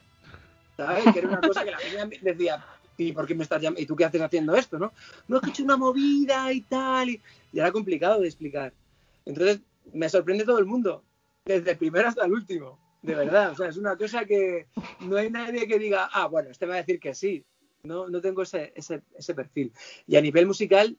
[0.76, 1.04] ¿sabes?
[1.12, 2.62] Que era una cosa que la gente decía,
[2.98, 3.62] ¿y me estás?
[3.78, 4.92] ¿Y tú qué haces haciendo esto, no?
[5.26, 7.20] No, hecho una movida y tal, y,
[7.52, 8.74] y era complicado de explicar.
[9.24, 9.60] Entonces,
[9.94, 11.02] me sorprende todo el mundo,
[11.46, 13.52] desde el primero hasta el último, de verdad.
[13.52, 14.66] O sea, es una cosa que
[15.00, 17.44] no hay nadie que diga, ah, bueno, este va a decir que sí.
[17.84, 19.72] No, no tengo ese, ese, perfil.
[20.08, 20.98] Y a nivel musical,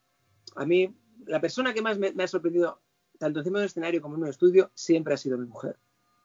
[0.56, 0.96] a mí,
[1.26, 2.82] la persona que más me, ha sorprendido
[3.20, 5.78] tanto encima del escenario como en un estudio, siempre ha sido mi mujer.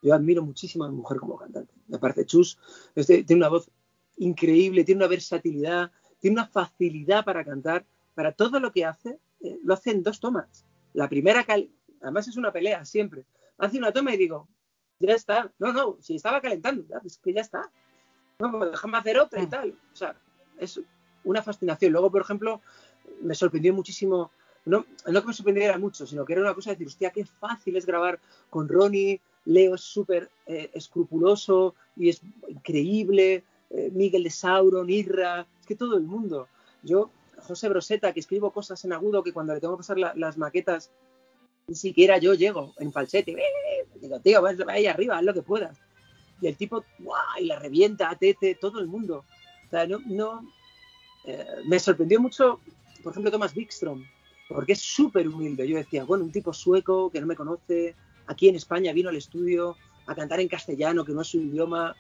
[0.03, 1.75] Yo admiro muchísimo a mi mujer como cantante.
[1.89, 2.59] Me parece chus,
[2.95, 3.71] este, tiene una voz
[4.19, 9.59] increíble, tiene una versatilidad, tiene una facilidad para cantar, para todo lo que hace, eh,
[9.65, 10.65] lo hace en dos tomas.
[10.93, 11.45] La primera,
[12.03, 13.25] además es una pelea siempre.
[13.59, 14.49] Hace una toma y digo,
[15.07, 15.51] ya está.
[15.59, 17.71] No, no, si estaba calentando, es que ya está.
[18.39, 19.71] No, pues déjame hacer otra y tal.
[19.93, 20.17] O sea,
[20.59, 20.81] es
[21.25, 21.93] una fascinación.
[21.93, 22.61] Luego, por ejemplo,
[23.21, 24.31] me sorprendió muchísimo,
[24.65, 27.25] no, no que me sorprendiera mucho, sino que era una cosa de decir, hostia, qué
[27.25, 28.19] fácil es grabar
[28.51, 35.47] con Ronnie, Leo es súper eh, escrupuloso y es increíble, eh, Miguel de Sauron, Irra,
[35.61, 36.49] es que todo el mundo.
[36.83, 40.15] Yo, José Broseta, que escribo cosas en agudo que cuando le tengo que pasar la-
[40.15, 40.91] las maquetas,
[41.67, 43.37] ni siquiera yo llego en falsete.
[44.01, 45.79] Digo, tío, vas ahí arriba, haz lo que puedas.
[46.41, 47.23] Y el tipo, ¡guau!
[47.41, 49.25] Y la revienta, a Tete, todo el mundo.
[49.67, 50.53] O sea, no, no,
[51.25, 52.61] eh, me sorprendió mucho,
[53.03, 54.05] por ejemplo, Thomas Wikström,
[54.49, 55.69] porque es súper humilde.
[55.69, 57.95] Yo decía, bueno, un tipo sueco que no me conoce,
[58.27, 61.95] aquí en España vino al estudio a cantar en castellano, que no es su idioma.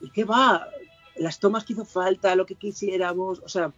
[0.00, 0.68] ¿Y qué va?
[1.16, 3.72] Las tomas que hizo falta, lo que quisiéramos, o sea,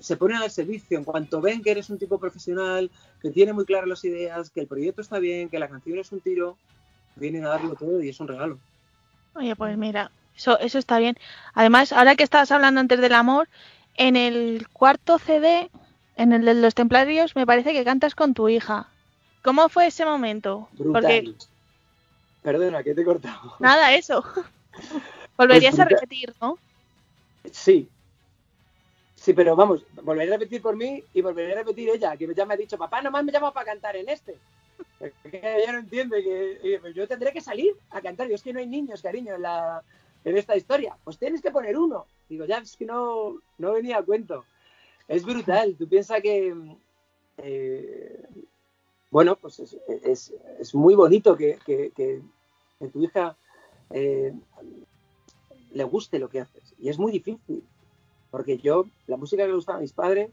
[0.00, 0.98] se ponen al servicio.
[0.98, 2.90] En cuanto ven que eres un tipo profesional,
[3.20, 6.12] que tiene muy claras las ideas, que el proyecto está bien, que la canción es
[6.12, 6.56] un tiro,
[7.16, 8.58] vienen a darlo todo y es un regalo.
[9.34, 11.16] Oye, pues mira, eso, eso está bien.
[11.54, 13.48] Además, ahora que estabas hablando antes del amor,
[13.96, 15.70] en el cuarto CD,
[16.16, 18.88] en el de los templarios, me parece que cantas con tu hija.
[19.42, 20.68] ¿Cómo fue ese momento?
[20.72, 21.02] Brutal.
[21.02, 21.34] Porque
[22.42, 23.56] Perdona, que te he cortado.
[23.58, 24.24] nada, eso.
[25.36, 26.58] Volverías a repetir, ¿no?
[27.50, 27.88] Sí.
[29.26, 32.46] Sí, pero vamos, volveré a repetir por mí y volveré a repetir ella, que ya
[32.46, 34.38] me ha dicho, papá, nomás me llama para cantar en este.
[35.00, 38.28] Es que ella no entiende que pues, yo tendré que salir a cantar.
[38.28, 39.82] Yo es que no hay niños, cariño, en, la,
[40.24, 40.96] en esta historia.
[41.02, 42.06] Pues tienes que poner uno.
[42.28, 44.44] Digo, ya, es que no, no venía a cuento.
[45.08, 45.74] Es brutal.
[45.76, 46.54] Tú piensas que,
[47.38, 48.26] eh,
[49.10, 49.76] bueno, pues es,
[50.60, 52.22] es- muy bonito que- que
[52.92, 53.36] tu hija
[53.90, 54.32] eh,
[55.72, 56.74] le guste lo que haces.
[56.78, 57.64] Y es muy difícil.
[58.30, 60.30] Porque yo, la música que le gustaba a mis padres,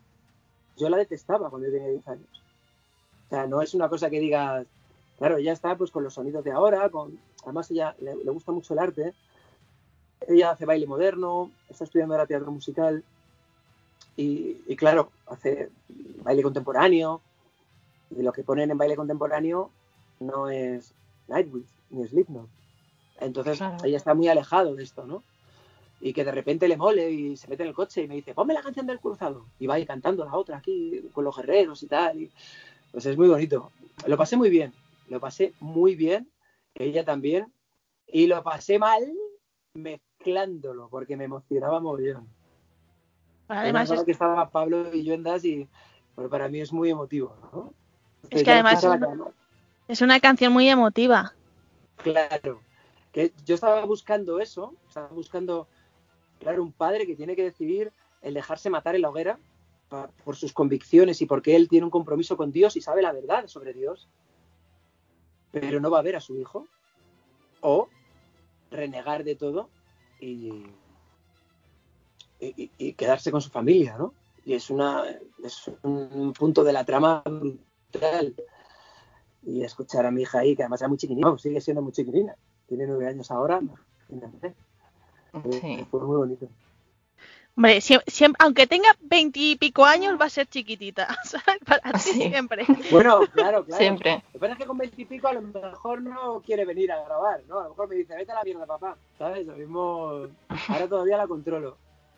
[0.78, 2.44] yo la detestaba cuando yo tenía 10 años.
[3.28, 4.66] O sea, no es una cosa que digas,
[5.18, 8.52] claro, ella está pues con los sonidos de ahora, con además ella le, le gusta
[8.52, 9.14] mucho el arte.
[10.28, 13.04] Ella hace baile moderno, está estudiando ahora teatro musical
[14.16, 15.70] y, y claro, hace
[16.24, 17.22] baile contemporáneo.
[18.12, 19.70] Y lo que ponen en baile contemporáneo
[20.20, 20.94] no es
[21.28, 22.48] Nightwish ni Slipknot.
[23.20, 23.78] Entonces Claro.
[23.84, 25.24] ella está muy alejado de esto, ¿no?
[26.06, 28.34] Y que de repente le mole y se mete en el coche y me dice,
[28.34, 29.46] ponme la canción del cruzado.
[29.58, 32.22] Y va ahí cantando la otra aquí con los guerreros y tal.
[32.22, 32.32] Y,
[32.92, 33.72] pues es muy bonito.
[34.06, 34.74] Lo pasé muy bien,
[35.08, 36.30] lo pasé muy bien,
[36.76, 37.54] ella también.
[38.06, 39.02] Y lo pasé mal
[39.76, 42.28] mezclándolo, porque me emocionaba mogollón.
[43.48, 45.70] Además, es, que estaba Pablo y yo en Das y
[46.16, 47.34] pues, para mí es muy emotivo.
[47.54, 47.74] ¿no?
[48.30, 49.34] Es que además es una-
[49.88, 51.34] es una canción muy emotiva.
[51.96, 52.60] Claro,
[53.14, 55.70] que yo estaba buscando eso, estaba buscando,
[56.60, 57.92] un padre que tiene que decidir
[58.22, 59.40] el dejarse matar en la hoguera
[60.24, 63.48] por sus convicciones y porque él tiene un compromiso con Dios y sabe la verdad
[63.48, 64.08] sobre Dios,
[65.52, 66.68] pero no va a ver a su hijo,
[67.62, 67.88] o
[68.72, 69.70] renegar de todo
[70.20, 70.66] y,
[72.98, 74.14] quedarse con su familia, ¿no?
[74.46, 75.04] Y es, una,
[75.42, 78.36] es un punto de la trama brutal
[79.44, 81.94] y escuchar a mi hija ahí, que además era muy chiquinina, vamos, sigue siendo muy
[81.94, 82.36] chiquinina,
[82.68, 83.62] tiene nueve años ahora.
[85.62, 85.86] Sí.
[85.90, 86.48] Fue muy bonito.
[87.56, 91.60] Hombre, siem- siem- aunque tenga veintipico años, va a ser chiquitita, ¿sabes?
[91.66, 92.14] Para ti Sí.
[92.30, 92.66] siempre.
[92.92, 93.78] Bueno, claro, claro.
[93.78, 94.24] Siempre.
[94.28, 97.42] Lo que pasa es que con veintipico a lo mejor no quiere venir a grabar,
[97.48, 97.60] ¿no?
[97.60, 99.46] A lo mejor me dice, vete a la mierda, papá, ¿sabes?
[99.46, 100.28] Lo mismo,
[100.68, 101.78] ahora todavía la controlo.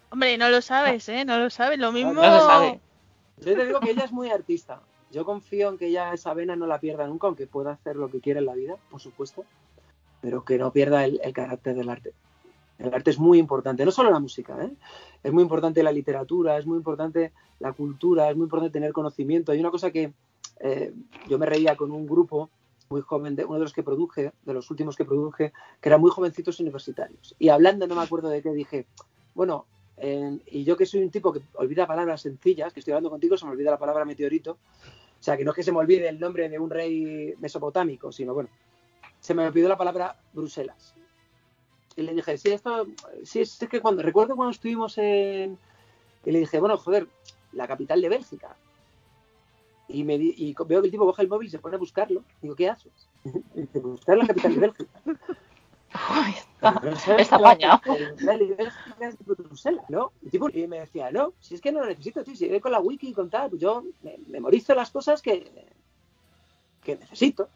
[0.10, 1.26] Hombre, no lo sabes, ¿eh?
[1.26, 1.80] No lo sabes.
[1.80, 2.14] Lo mismo.
[2.14, 2.80] No se sabe.
[3.40, 4.80] Yo te digo que ella es muy artista.
[5.12, 8.10] Yo confío en que ella esa vena no la pierda nunca, aunque pueda hacer lo
[8.10, 9.44] que quiera en la vida, por supuesto,
[10.22, 12.14] pero que no pierda el, el carácter del arte.
[12.78, 14.72] El arte es muy importante, no solo la música, ¿eh?
[15.24, 19.52] es muy importante la literatura, es muy importante la cultura, es muy importante tener conocimiento.
[19.52, 20.14] Hay una cosa que
[20.60, 20.94] eh,
[21.28, 22.50] yo me reía con un grupo
[22.90, 26.02] muy joven, de, uno de los que produje, de los últimos que produje, que eran
[26.02, 27.36] muy jovencitos universitarios.
[27.40, 28.88] Y hablando, no me acuerdo de qué, dije,
[29.34, 29.66] bueno,
[29.98, 33.46] y yo que soy un tipo que olvida palabras sencillas, que estoy hablando contigo, se
[33.46, 34.52] me olvida la palabra meteorito.
[34.52, 38.12] O sea, que no es que se me olvide el nombre de un rey mesopotámico,
[38.12, 38.50] sino bueno,
[39.20, 40.94] se me olvidó la palabra Bruselas.
[41.98, 42.88] Y le dije, sí, esto,
[43.24, 45.58] sí, es que cuando, recuerdo cuando estuvimos en...
[46.26, 47.08] Y le dije, bueno, joder,
[47.54, 48.56] la capital de Bélgica.
[49.88, 51.80] Y, me di- y veo que el tipo coge el móvil y se pone a
[51.80, 52.24] buscarlo.
[52.42, 52.92] Digo, ¿qué haces?
[53.56, 54.92] Y dice, buscar la capital de Bélgica.
[55.06, 57.80] Uy, está, Pero ¿sabes está apañado.
[57.86, 60.12] capital de Bélgica es Bruselas, ¿no?
[60.22, 62.60] Y, tipo, y me decía, no, si es que no lo necesito, tío, si voy
[62.60, 65.50] con la wiki y con tal, pues yo me memorizo las cosas que,
[66.84, 67.48] que necesito.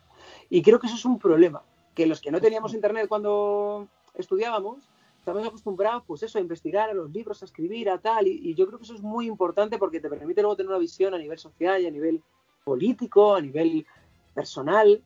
[0.50, 1.64] Y creo que eso es un problema,
[1.96, 4.90] que los que no teníamos internet cuando estudiábamos,
[5.20, 8.56] estamos acostumbrados, pues eso, a investigar, a los libros, a escribir, a tal, y, y
[8.56, 11.18] yo creo que eso es muy importante porque te permite luego tener una visión a
[11.18, 12.22] nivel social y a nivel
[12.64, 13.86] político, a nivel
[14.34, 15.02] personal,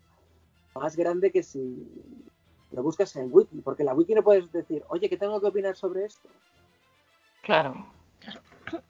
[0.75, 1.87] más grande que si
[2.71, 5.47] lo buscas en Wiki, porque en la Wiki no puedes decir, oye, ¿qué tengo que
[5.47, 6.27] opinar sobre esto?
[7.43, 7.85] Claro.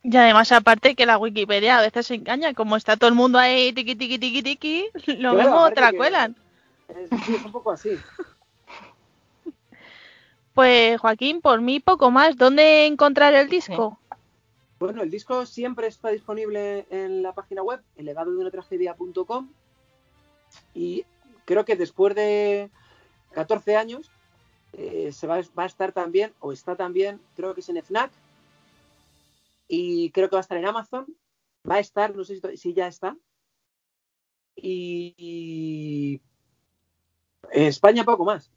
[0.01, 3.37] Y además, aparte que la Wikipedia a veces se engaña, como está todo el mundo
[3.37, 6.35] ahí tiqui tiqui tiqui tiqui, lo Claro, mismo te la cuelan.
[6.87, 7.97] Es un poco así.
[10.53, 12.37] Pues Joaquín, por mí poco más.
[12.37, 13.99] ¿Dónde encontrar el disco?
[14.79, 19.49] Bueno, el disco siempre está disponible en la página web, elevadodeуnatragedia.com
[20.73, 21.05] y
[21.45, 22.69] creo que después de
[23.31, 24.11] 14 años
[24.73, 28.11] eh, se va, a estar también, o está también, creo que es en FNAC
[29.67, 31.05] y creo que va a estar en Amazon,
[31.69, 33.15] va a estar, no sé si ya está.
[34.55, 36.21] Y, y
[37.51, 38.51] en España poco más.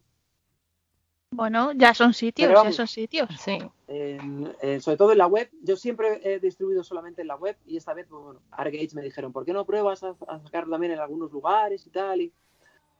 [1.31, 2.75] Bueno, ya son sitios, Pero ya vamos.
[2.75, 3.29] son sitios.
[3.39, 3.57] Sí.
[3.89, 5.49] en- en- sobre todo en la web.
[5.63, 9.01] Yo siempre he distribuido solamente en la web y esta vez, pues, bueno, Argage me
[9.01, 12.19] dijeron, ¿por qué no pruebas a, a sacarlo también en algunos lugares y tal?
[12.21, 12.33] Y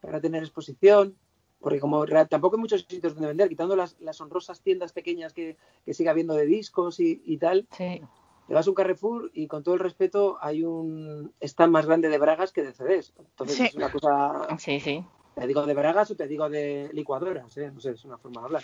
[0.01, 1.15] para tener exposición.
[1.59, 5.57] Porque como tampoco hay muchos sitios donde vender, quitando las, las honrosas tiendas pequeñas que,
[5.85, 8.01] que sigue habiendo de discos y, y tal, Sí.
[8.47, 12.09] te vas a un Carrefour y con todo el respeto hay un stand más grande
[12.09, 13.11] de bragas que de CDs.
[13.17, 13.63] Entonces Sí.
[13.65, 15.03] es una cosa Sí, sí.
[15.39, 17.69] Te digo de bragas o te digo de licuadoras, ¿eh?
[17.71, 18.63] no sé, es una forma de hablar.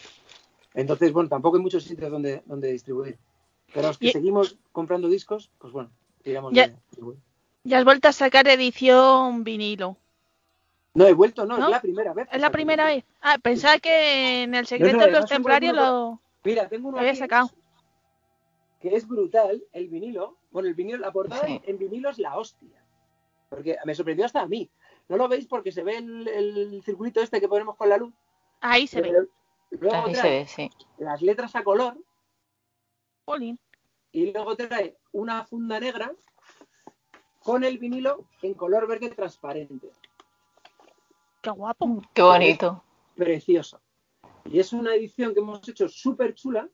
[0.73, 3.17] Entonces, bueno, tampoco hay muchos sitios donde, donde distribuir.
[3.73, 5.91] Pero los que Y- seguimos comprando discos, pues bueno,
[6.23, 7.19] tiramos Ya- de distribuir.
[7.63, 9.97] Ya has vuelto a sacar edición vinilo.
[10.95, 11.65] No, he vuelto, no, ¿No?
[11.65, 12.27] es la primera vez.
[12.31, 13.03] ¿Es la primera vez?
[13.21, 16.19] Ah, pensaba que en el secreto no, de los templarios lo...
[16.43, 17.49] Mira, tengo uno Lo había sacado.
[18.81, 20.37] que es brutal, el vinilo.
[20.51, 21.61] Bueno, el vinilo, la portada Sí.
[21.65, 22.83] en vinilo es la hostia.
[23.49, 24.69] Porque me sorprendió hasta a mí.
[25.13, 28.11] No lo veis porque se ve el, el circulito este que ponemos con la luz.
[28.61, 29.13] Ahí se ve.
[29.69, 30.71] Luego Ahí se ve, sí.
[30.97, 31.95] las letras a color
[34.11, 36.11] y luego trae una funda negra
[37.43, 39.91] con el vinilo en color verde transparente.
[41.43, 42.01] Qué guapo.
[42.11, 42.83] Qué bonito.
[43.15, 43.81] Precioso.
[44.45, 46.67] Y es una edición que hemos hecho súper chula.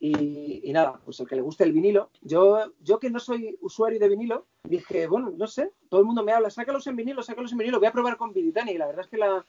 [0.00, 2.08] Y, y nada, pues el que le guste el vinilo.
[2.22, 6.22] Yo, yo que no soy usuario de vinilo, dije, bueno, no sé, todo el mundo
[6.22, 8.72] me habla, sácalos en vinilo, sácalos en vinilo, voy a probar con Viditani.
[8.72, 9.44] Y la verdad es que la,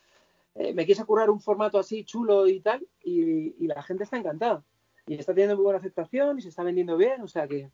[0.56, 4.18] eh, me quise currar un formato así chulo y tal, y, y la gente está
[4.18, 4.64] encantada.
[5.08, 7.70] Y está teniendo muy buena aceptación y se está vendiendo bien, o sea que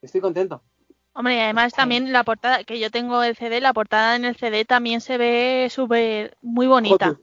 [0.00, 0.62] estoy contento.
[1.14, 4.36] Hombre, y además también la portada, que yo tengo el CD, la portada en el
[4.36, 7.06] CD también se ve súper, muy bonita.
[7.06, 7.20] Joder.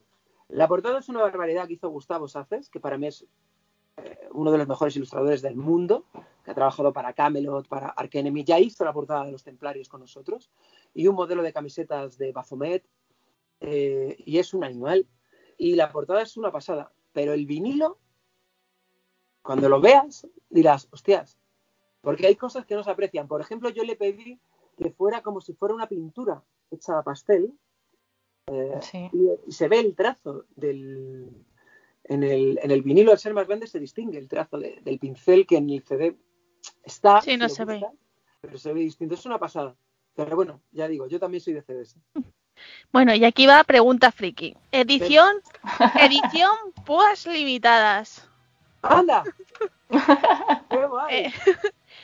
[0.50, 3.26] La portada es una barbaridad que hizo Gustavo Saces, que para mí es
[3.98, 6.06] eh, uno de los mejores ilustradores del mundo,
[6.50, 9.88] que ha trabajado para Camelot, para Ark Enemy, ya hizo la portada de los Templarios
[9.88, 10.50] con nosotros,
[10.96, 12.84] y un modelo de camisetas de Baphomet,
[13.60, 15.06] eh, y es un animal.
[15.58, 18.00] Y la portada es una pasada, pero el vinilo,
[19.44, 21.38] cuando lo veas, dirás, hostias,
[22.02, 23.28] porque hay cosas que no se aprecian.
[23.28, 24.40] Por ejemplo, yo le pedí
[24.76, 26.42] que fuera como si fuera una pintura
[26.72, 27.54] hecha a pastel,
[28.48, 29.08] eh, Sí.
[29.14, 31.30] y, y se ve el trazo del
[32.06, 34.98] en el, en el vinilo al ser más grande se distingue el trazo de- del
[34.98, 36.16] pincel que en el CD
[36.84, 37.86] está Sí, no se ve.
[38.42, 39.76] pero se ve distinto es una pasada
[40.16, 41.96] pero bueno ya digo yo también soy de CDs
[42.92, 44.54] Bueno, y aquí va pregunta friki.
[44.74, 45.38] Edición,
[45.98, 46.52] edición
[46.86, 48.28] púas limitadas.
[48.82, 49.24] anda
[50.70, 51.16] ¡Qué guay!
[51.16, 51.34] Eh,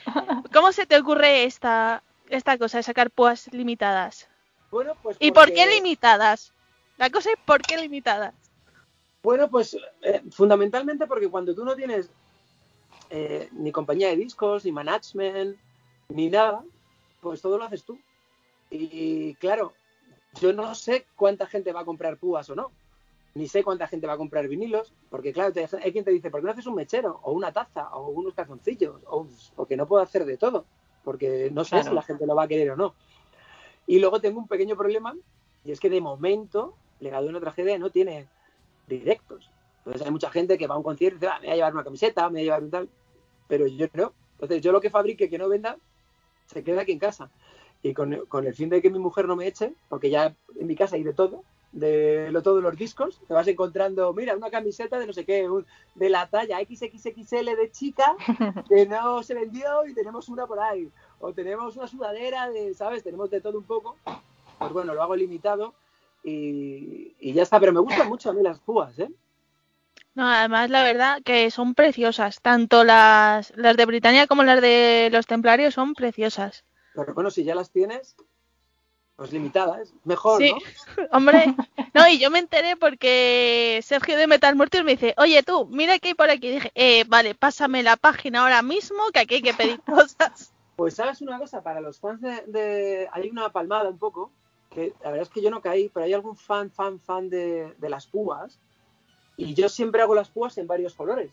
[0.52, 4.28] ¿Cómo se te ocurre esta, esta cosa de sacar púas limitadas?
[4.70, 6.52] bueno pues ¿Y por qué limitadas?
[6.96, 8.34] La cosa es por qué limitadas.
[9.22, 12.08] Bueno, pues eh, fundamentalmente porque cuando tú no tienes
[13.10, 15.56] eh, ni compañía de discos, ni management,
[16.08, 16.64] ni nada,
[17.20, 17.98] pues todo lo haces tú.
[18.70, 19.72] Y claro,
[20.40, 22.72] yo no sé cuánta gente va a comprar púas o no,
[23.34, 26.30] ni sé cuánta gente va a comprar vinilos, porque claro, te- hay quien te dice,
[26.30, 29.00] ¿por qué no haces un mechero, o una taza, o unos calzoncillos?
[29.06, 30.64] O, porque no puedo hacer de todo,
[31.04, 31.88] porque no sé Claro.
[31.90, 32.94] si la gente lo va a querer o no.
[33.86, 35.14] Y luego tengo un pequeño problema,
[35.64, 38.26] y es que de momento, Legado de una tragedia no tiene
[38.86, 39.50] directos.
[39.86, 41.56] Entonces hay mucha gente que va a un concierto y dice, "Ah, me voy a
[41.56, 42.88] llevar una camiseta, me voy a llevar un tal,
[43.46, 44.12] pero yo no.
[44.32, 45.76] Entonces yo lo que fabrique que no venda,
[46.46, 47.30] se queda aquí en casa.
[47.82, 50.66] Y con, con el fin de que mi mujer no me eche, porque ya en
[50.66, 54.50] mi casa hay de todo, de lo todos los discos, te vas encontrando, mira, una
[54.50, 58.16] camiseta de no sé qué, un- de la talla XXXL de chica
[58.68, 60.90] que no se vendió y tenemos una por ahí.
[61.20, 63.04] O tenemos una sudadera de, ¿sabes?
[63.04, 63.96] Tenemos de todo un poco.
[64.58, 65.74] Pues bueno, lo hago limitado
[66.24, 67.60] y, y ya está.
[67.60, 69.08] Pero me gustan mucho a mí las púas, ¿eh?
[70.16, 72.40] No, además la verdad que son preciosas.
[72.40, 76.64] Tanto las, las de Britania como las de los templarios son preciosas.
[76.94, 78.16] Pero bueno, si ya las tienes,
[79.16, 80.50] Pues limitada, es mejor, Sí.
[80.50, 81.06] ¿no?
[81.12, 81.54] Hombre,
[81.94, 85.98] no, y yo me enteré porque Sergio de Metal Mortis me dice, oye tú, mira
[85.98, 86.48] que hay por aquí.
[86.48, 90.52] Y dije, eh, vale, pásame la página ahora mismo, que aquí hay que pedir cosas.
[90.76, 94.32] Pues sabes una cosa, para los fans de, de- hay una palmada un poco,
[94.70, 97.74] que la verdad es que yo no caí, pero hay algún fan, fan, fan de,
[97.78, 98.58] de las púas,
[99.36, 101.30] y yo siempre hago las púas en varios colores.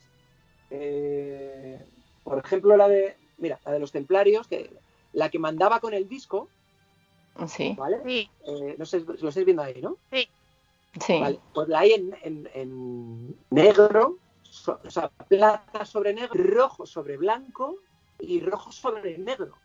[0.69, 1.79] Eh,
[2.23, 4.69] por ejemplo, la de, mira, la de los templarios, que
[5.13, 6.47] la que mandaba con el disco,
[7.47, 8.01] Sí, ¿vale?
[8.05, 9.97] Sí, Eh, no sé, lo estáis viendo ahí, ¿no?
[10.11, 10.27] sí.
[11.19, 16.85] Vale, pues la hay en, en- en negro, so- o sea, plata sobre negro, rojo
[16.85, 17.77] sobre blanco
[18.19, 19.57] y rojo sobre negro.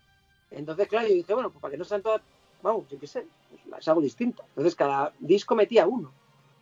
[0.51, 2.23] Entonces, claro, yo dije, bueno, pues para que no sean todas,
[2.63, 4.47] vamos, yo qué sé, pues las hago distintas.
[4.49, 6.13] Entonces, cada disco metía uno.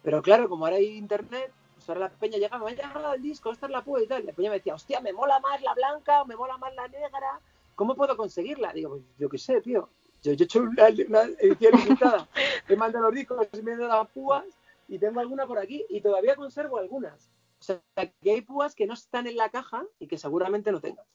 [0.03, 1.53] Pero claro, como ahora hay internet,
[1.87, 4.07] pues ahora la peña llegaba, me ha llegado el disco, esta es la púa y
[4.07, 4.23] tal.
[4.23, 6.89] Y la peña me decía, hostia, me mola más la blanca, me mola más la
[6.89, 7.41] negra,
[7.75, 8.73] ¿cómo puedo conseguirla?
[8.73, 9.89] Digo, pues yo qué sé, tío.
[10.23, 12.29] Yo, he hecho una, edición limitada,
[12.69, 14.45] he mandado los discos, me he dado las púas
[14.89, 17.31] y tengo alguna por aquí y todavía conservo algunas.
[17.61, 20.81] O sea, que hay púas que no están en la caja y que seguramente no
[20.81, 21.07] tengas.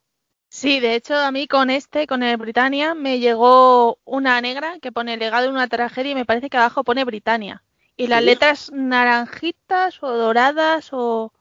[0.50, 4.94] sí, de hecho a mí con este, con el Britannia, me llegó una negra que
[4.94, 7.64] pone legado en una tragedia y me parece que abajo pone Britannia.
[8.02, 11.32] Y las letras naranjitas o doradas o,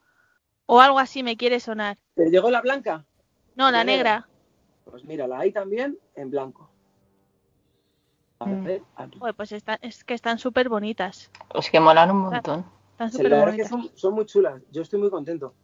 [0.66, 1.96] o algo así me quiere sonar.
[2.14, 3.04] ¿Te llegó la blanca?
[3.56, 4.14] No, la La negra.
[4.26, 4.28] negra.
[4.84, 6.70] Pues mira, la hay también en blanco.
[8.40, 8.64] A Mm.
[8.64, 9.18] ver, aquí.
[9.18, 11.30] Joder, pues está- es que están súper bonitas.
[11.48, 12.64] Pues que molan un montón.
[12.92, 13.90] Están súper la verdad es que bonitas.
[13.92, 14.62] son, son muy chulas.
[14.70, 15.54] Yo estoy muy contento.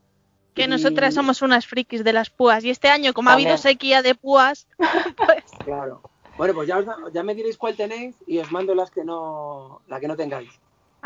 [0.54, 2.64] Que Y- nosotras somos unas frikis de las púas.
[2.64, 4.66] Y este año, como ha habido sequía de púas,
[5.18, 6.00] pues Claro.
[6.38, 9.04] Bueno, pues ya, os da- ya me diréis cuál tenéis y os mando las que
[9.04, 10.50] no, la que no tengáis.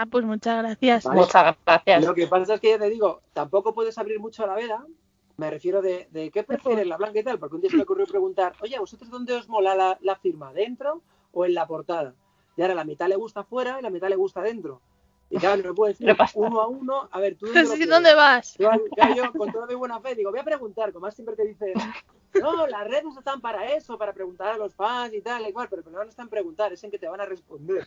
[0.02, 1.04] Ah, pues muchas gracias.
[1.04, 1.20] Vale.
[1.20, 2.04] Muchas gracias.
[2.06, 4.86] Lo que pasa es que ya te digo, tampoco puedes abrir mucho a la veda.
[5.36, 7.82] Me refiero de, de qué prefieres, la blanca y tal, porque un día se me
[7.82, 10.54] ocurrió preguntar, oye, ¿a vosotros dónde os mola la, la firma?
[10.54, 11.02] ¿Dentro
[11.34, 12.14] o en la portada?
[12.56, 14.80] Y ahora la mitad le gusta fuera y la mitad le gusta dentro.
[15.30, 16.38] Y claro, no puedes pasa.
[16.38, 17.86] uno a uno, a ver, tú dónde?
[17.86, 18.56] ¿Dónde vas?
[18.58, 18.70] Yo,
[19.16, 21.72] yo, con toda mi buena fe, digo, voy a preguntar, como más siempre te dicen,
[22.40, 25.84] no, las redes están para eso, para preguntar a los fans y tal, igual, pero
[25.84, 27.86] que no están en preguntar, es en que te van a responder.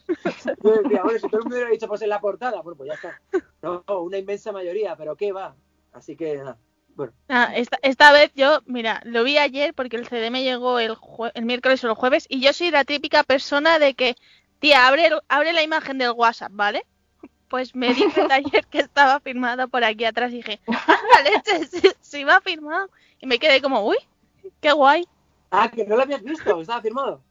[0.63, 2.87] Yo decía, bueno, si todo el mundo hubiera dicho, pues en la portada, bueno, pues
[2.87, 3.19] ya está.
[3.61, 5.55] No, una inmensa mayoría, pero ¿qué va?
[5.91, 6.57] Así que, nada,
[6.95, 10.79] bueno, Ah, esta, esta vez yo, mira, lo vi ayer porque el CD me llegó
[10.79, 14.15] el, jue- el miércoles o el jueves y yo soy la típica persona de que,
[14.59, 16.85] tía, abre, el- abre la imagen del WhatsApp, ¿vale?
[17.53, 17.95] Pues me el
[18.31, 20.59] ayer que estaba firmado por aquí atrás y dije.
[21.69, 22.89] Si, si va firmado.
[23.19, 23.97] Y me quedé como, uy,
[24.59, 25.07] qué guay.
[25.51, 27.21] Ah, que no lo habías visto, estaba firmado.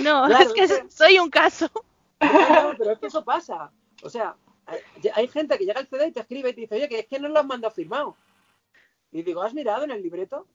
[0.00, 1.68] No, Claro, es que soy un caso.
[2.20, 3.72] No, pero es que eso pasa.
[4.04, 4.78] O sea, hay,
[5.12, 7.06] hay gente que llega al CD y te escribe y te dice, oye, que es
[7.08, 8.16] que no lo has mandado firmado.
[9.10, 10.46] Y digo, ¿has mirado en el libreto?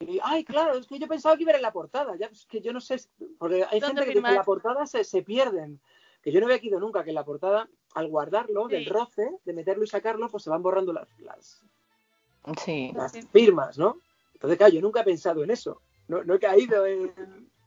[0.00, 2.16] Y, ay, claro, es que yo pensaba que iba en la portada.
[2.16, 2.96] Ya, es que yo no sé,
[3.38, 5.80] porque hay ¿Dónde gente que dice que en la portada se, se pierden.
[6.20, 9.52] Que yo no había ido nunca, que en la portada, al guardarlo, del roce, de
[9.52, 11.62] meterlo y sacarlo, pues se van borrando las, las,
[12.64, 12.92] Sí.
[12.94, 13.96] las firmas, ¿no?
[14.34, 15.80] Entonces, claro, yo nunca he pensado en eso.
[16.06, 17.12] No, no he caído en,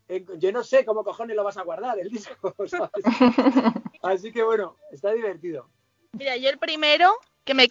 [0.07, 2.91] en- Yo no sé cómo cojones lo vas a guardar el disco, ¿sabes?
[4.01, 5.67] Así que bueno, está divertido.
[6.13, 7.67] Mira, yo el primero que me,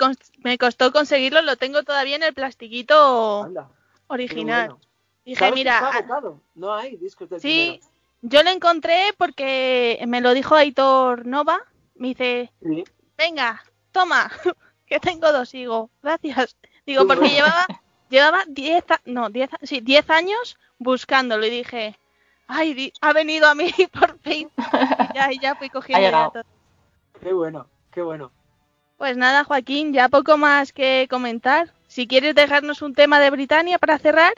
[0.59, 3.71] costó conseguirlo lo tengo todavía en el plastiquito Anda,
[4.09, 4.69] original.
[4.71, 4.81] bueno.
[5.25, 6.33] Dije, ¿Sabes que mira, está ah?
[6.55, 7.93] No hay discos del Sí, primero.
[8.23, 11.61] yo lo encontré porque me lo dijo Aitor Nova.
[12.01, 12.83] Me dice, Sí.
[13.19, 13.63] venga,
[13.93, 14.31] toma,
[14.87, 15.53] que tengo dos.
[15.55, 16.57] Y digo, gracias.
[16.87, 17.67] Digo, porque llevaba,
[18.09, 21.99] llevaba 10, a- no, 10, a- sí, 10 años buscándolo y dije,
[22.49, 24.51] ay, di- ha venido a mí por fin.
[25.11, 26.43] Y ya, y ya fui cogiendo todo.
[27.21, 28.33] Qué bueno, qué bueno.
[28.97, 31.73] Pues nada, Joaquín, ya poco más que comentar.
[31.87, 34.33] Si quieres dejarnos un tema de Britania para cerrar.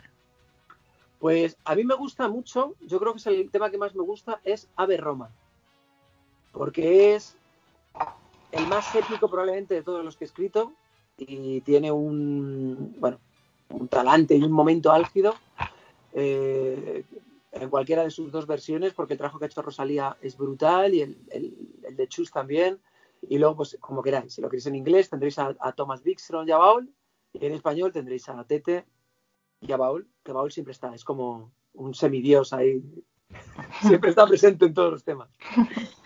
[1.20, 4.02] Pues a mí me gusta mucho, yo creo que es el tema que más me
[4.02, 5.30] gusta, es Ave Roma.
[6.52, 7.36] Porque es
[8.52, 10.72] el más épico probablemente de todos los que he escrito
[11.16, 13.18] y tiene un, bueno,
[13.70, 15.34] un talante y un momento álgido
[16.12, 17.04] eh,
[17.52, 20.94] en cualquiera de sus dos versiones, porque el trabajo que ha hecho Rosalía es brutal
[20.94, 22.78] y el, el- el de Chus también.
[23.28, 26.48] Y luego, pues como queráis, si lo queréis en inglés tendréis a, a Thomas Dixon
[26.48, 26.92] y a Baul,
[27.32, 28.84] y en español tendréis a Tete
[29.60, 32.82] y a Baul, que Baul siempre está, es como un semidios ahí,
[33.82, 35.30] siempre está presente en todos los temas.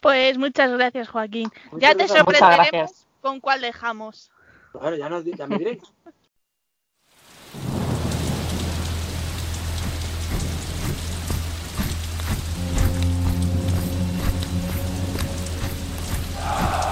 [0.00, 1.50] Pues muchas gracias, Joaquín.
[1.78, 4.30] Ya te sorprenderemos con cuál dejamos.
[4.72, 5.82] Claro, ya, nos, ya me diréis.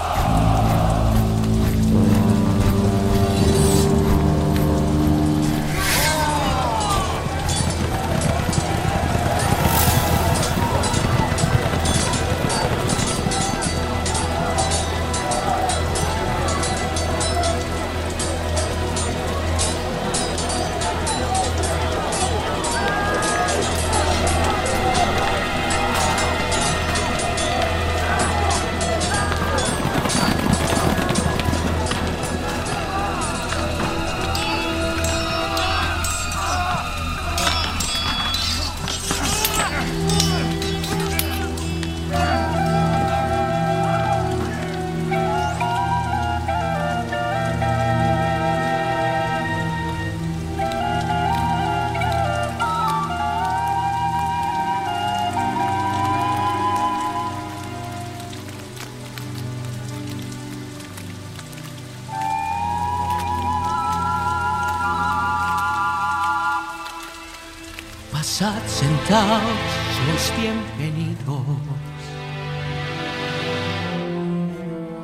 [68.38, 71.40] Pasad sentados, sois bienvenidos.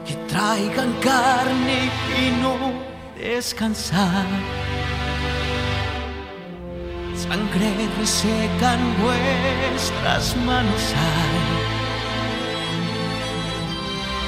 [0.04, 2.52] Que traigan carne y vino,
[3.16, 4.26] descansar.
[7.16, 11.40] Sangre resecan vuestras manos hay.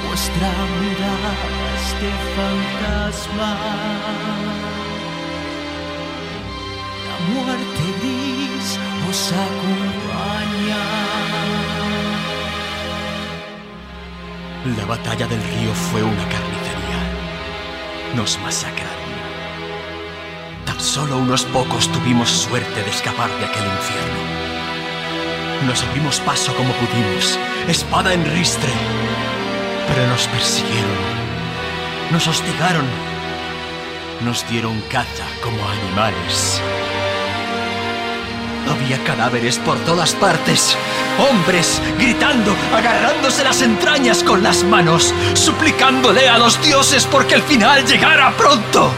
[0.07, 0.51] Vuestra
[0.81, 1.33] mirada
[1.75, 3.51] es de fantasma.
[7.07, 7.54] La muerte
[14.77, 16.99] La batalla del río fue una carnicería.
[18.15, 18.93] Nos masacraron.
[20.65, 24.19] Tan solo unos pocos tuvimos suerte de escapar de aquel infierno.
[25.65, 28.73] Nos abrimos paso como pudimos, espada en ristre.
[29.87, 30.99] Pero nos persiguieron,
[32.11, 32.85] nos hostigaron,
[34.23, 36.61] nos dieron caza como animales.
[38.67, 40.77] Había cadáveres por todas partes.
[41.29, 47.85] Hombres gritando, agarrándose las entrañas con las manos, suplicándole a los dioses porque el final
[47.85, 48.91] llegara pronto.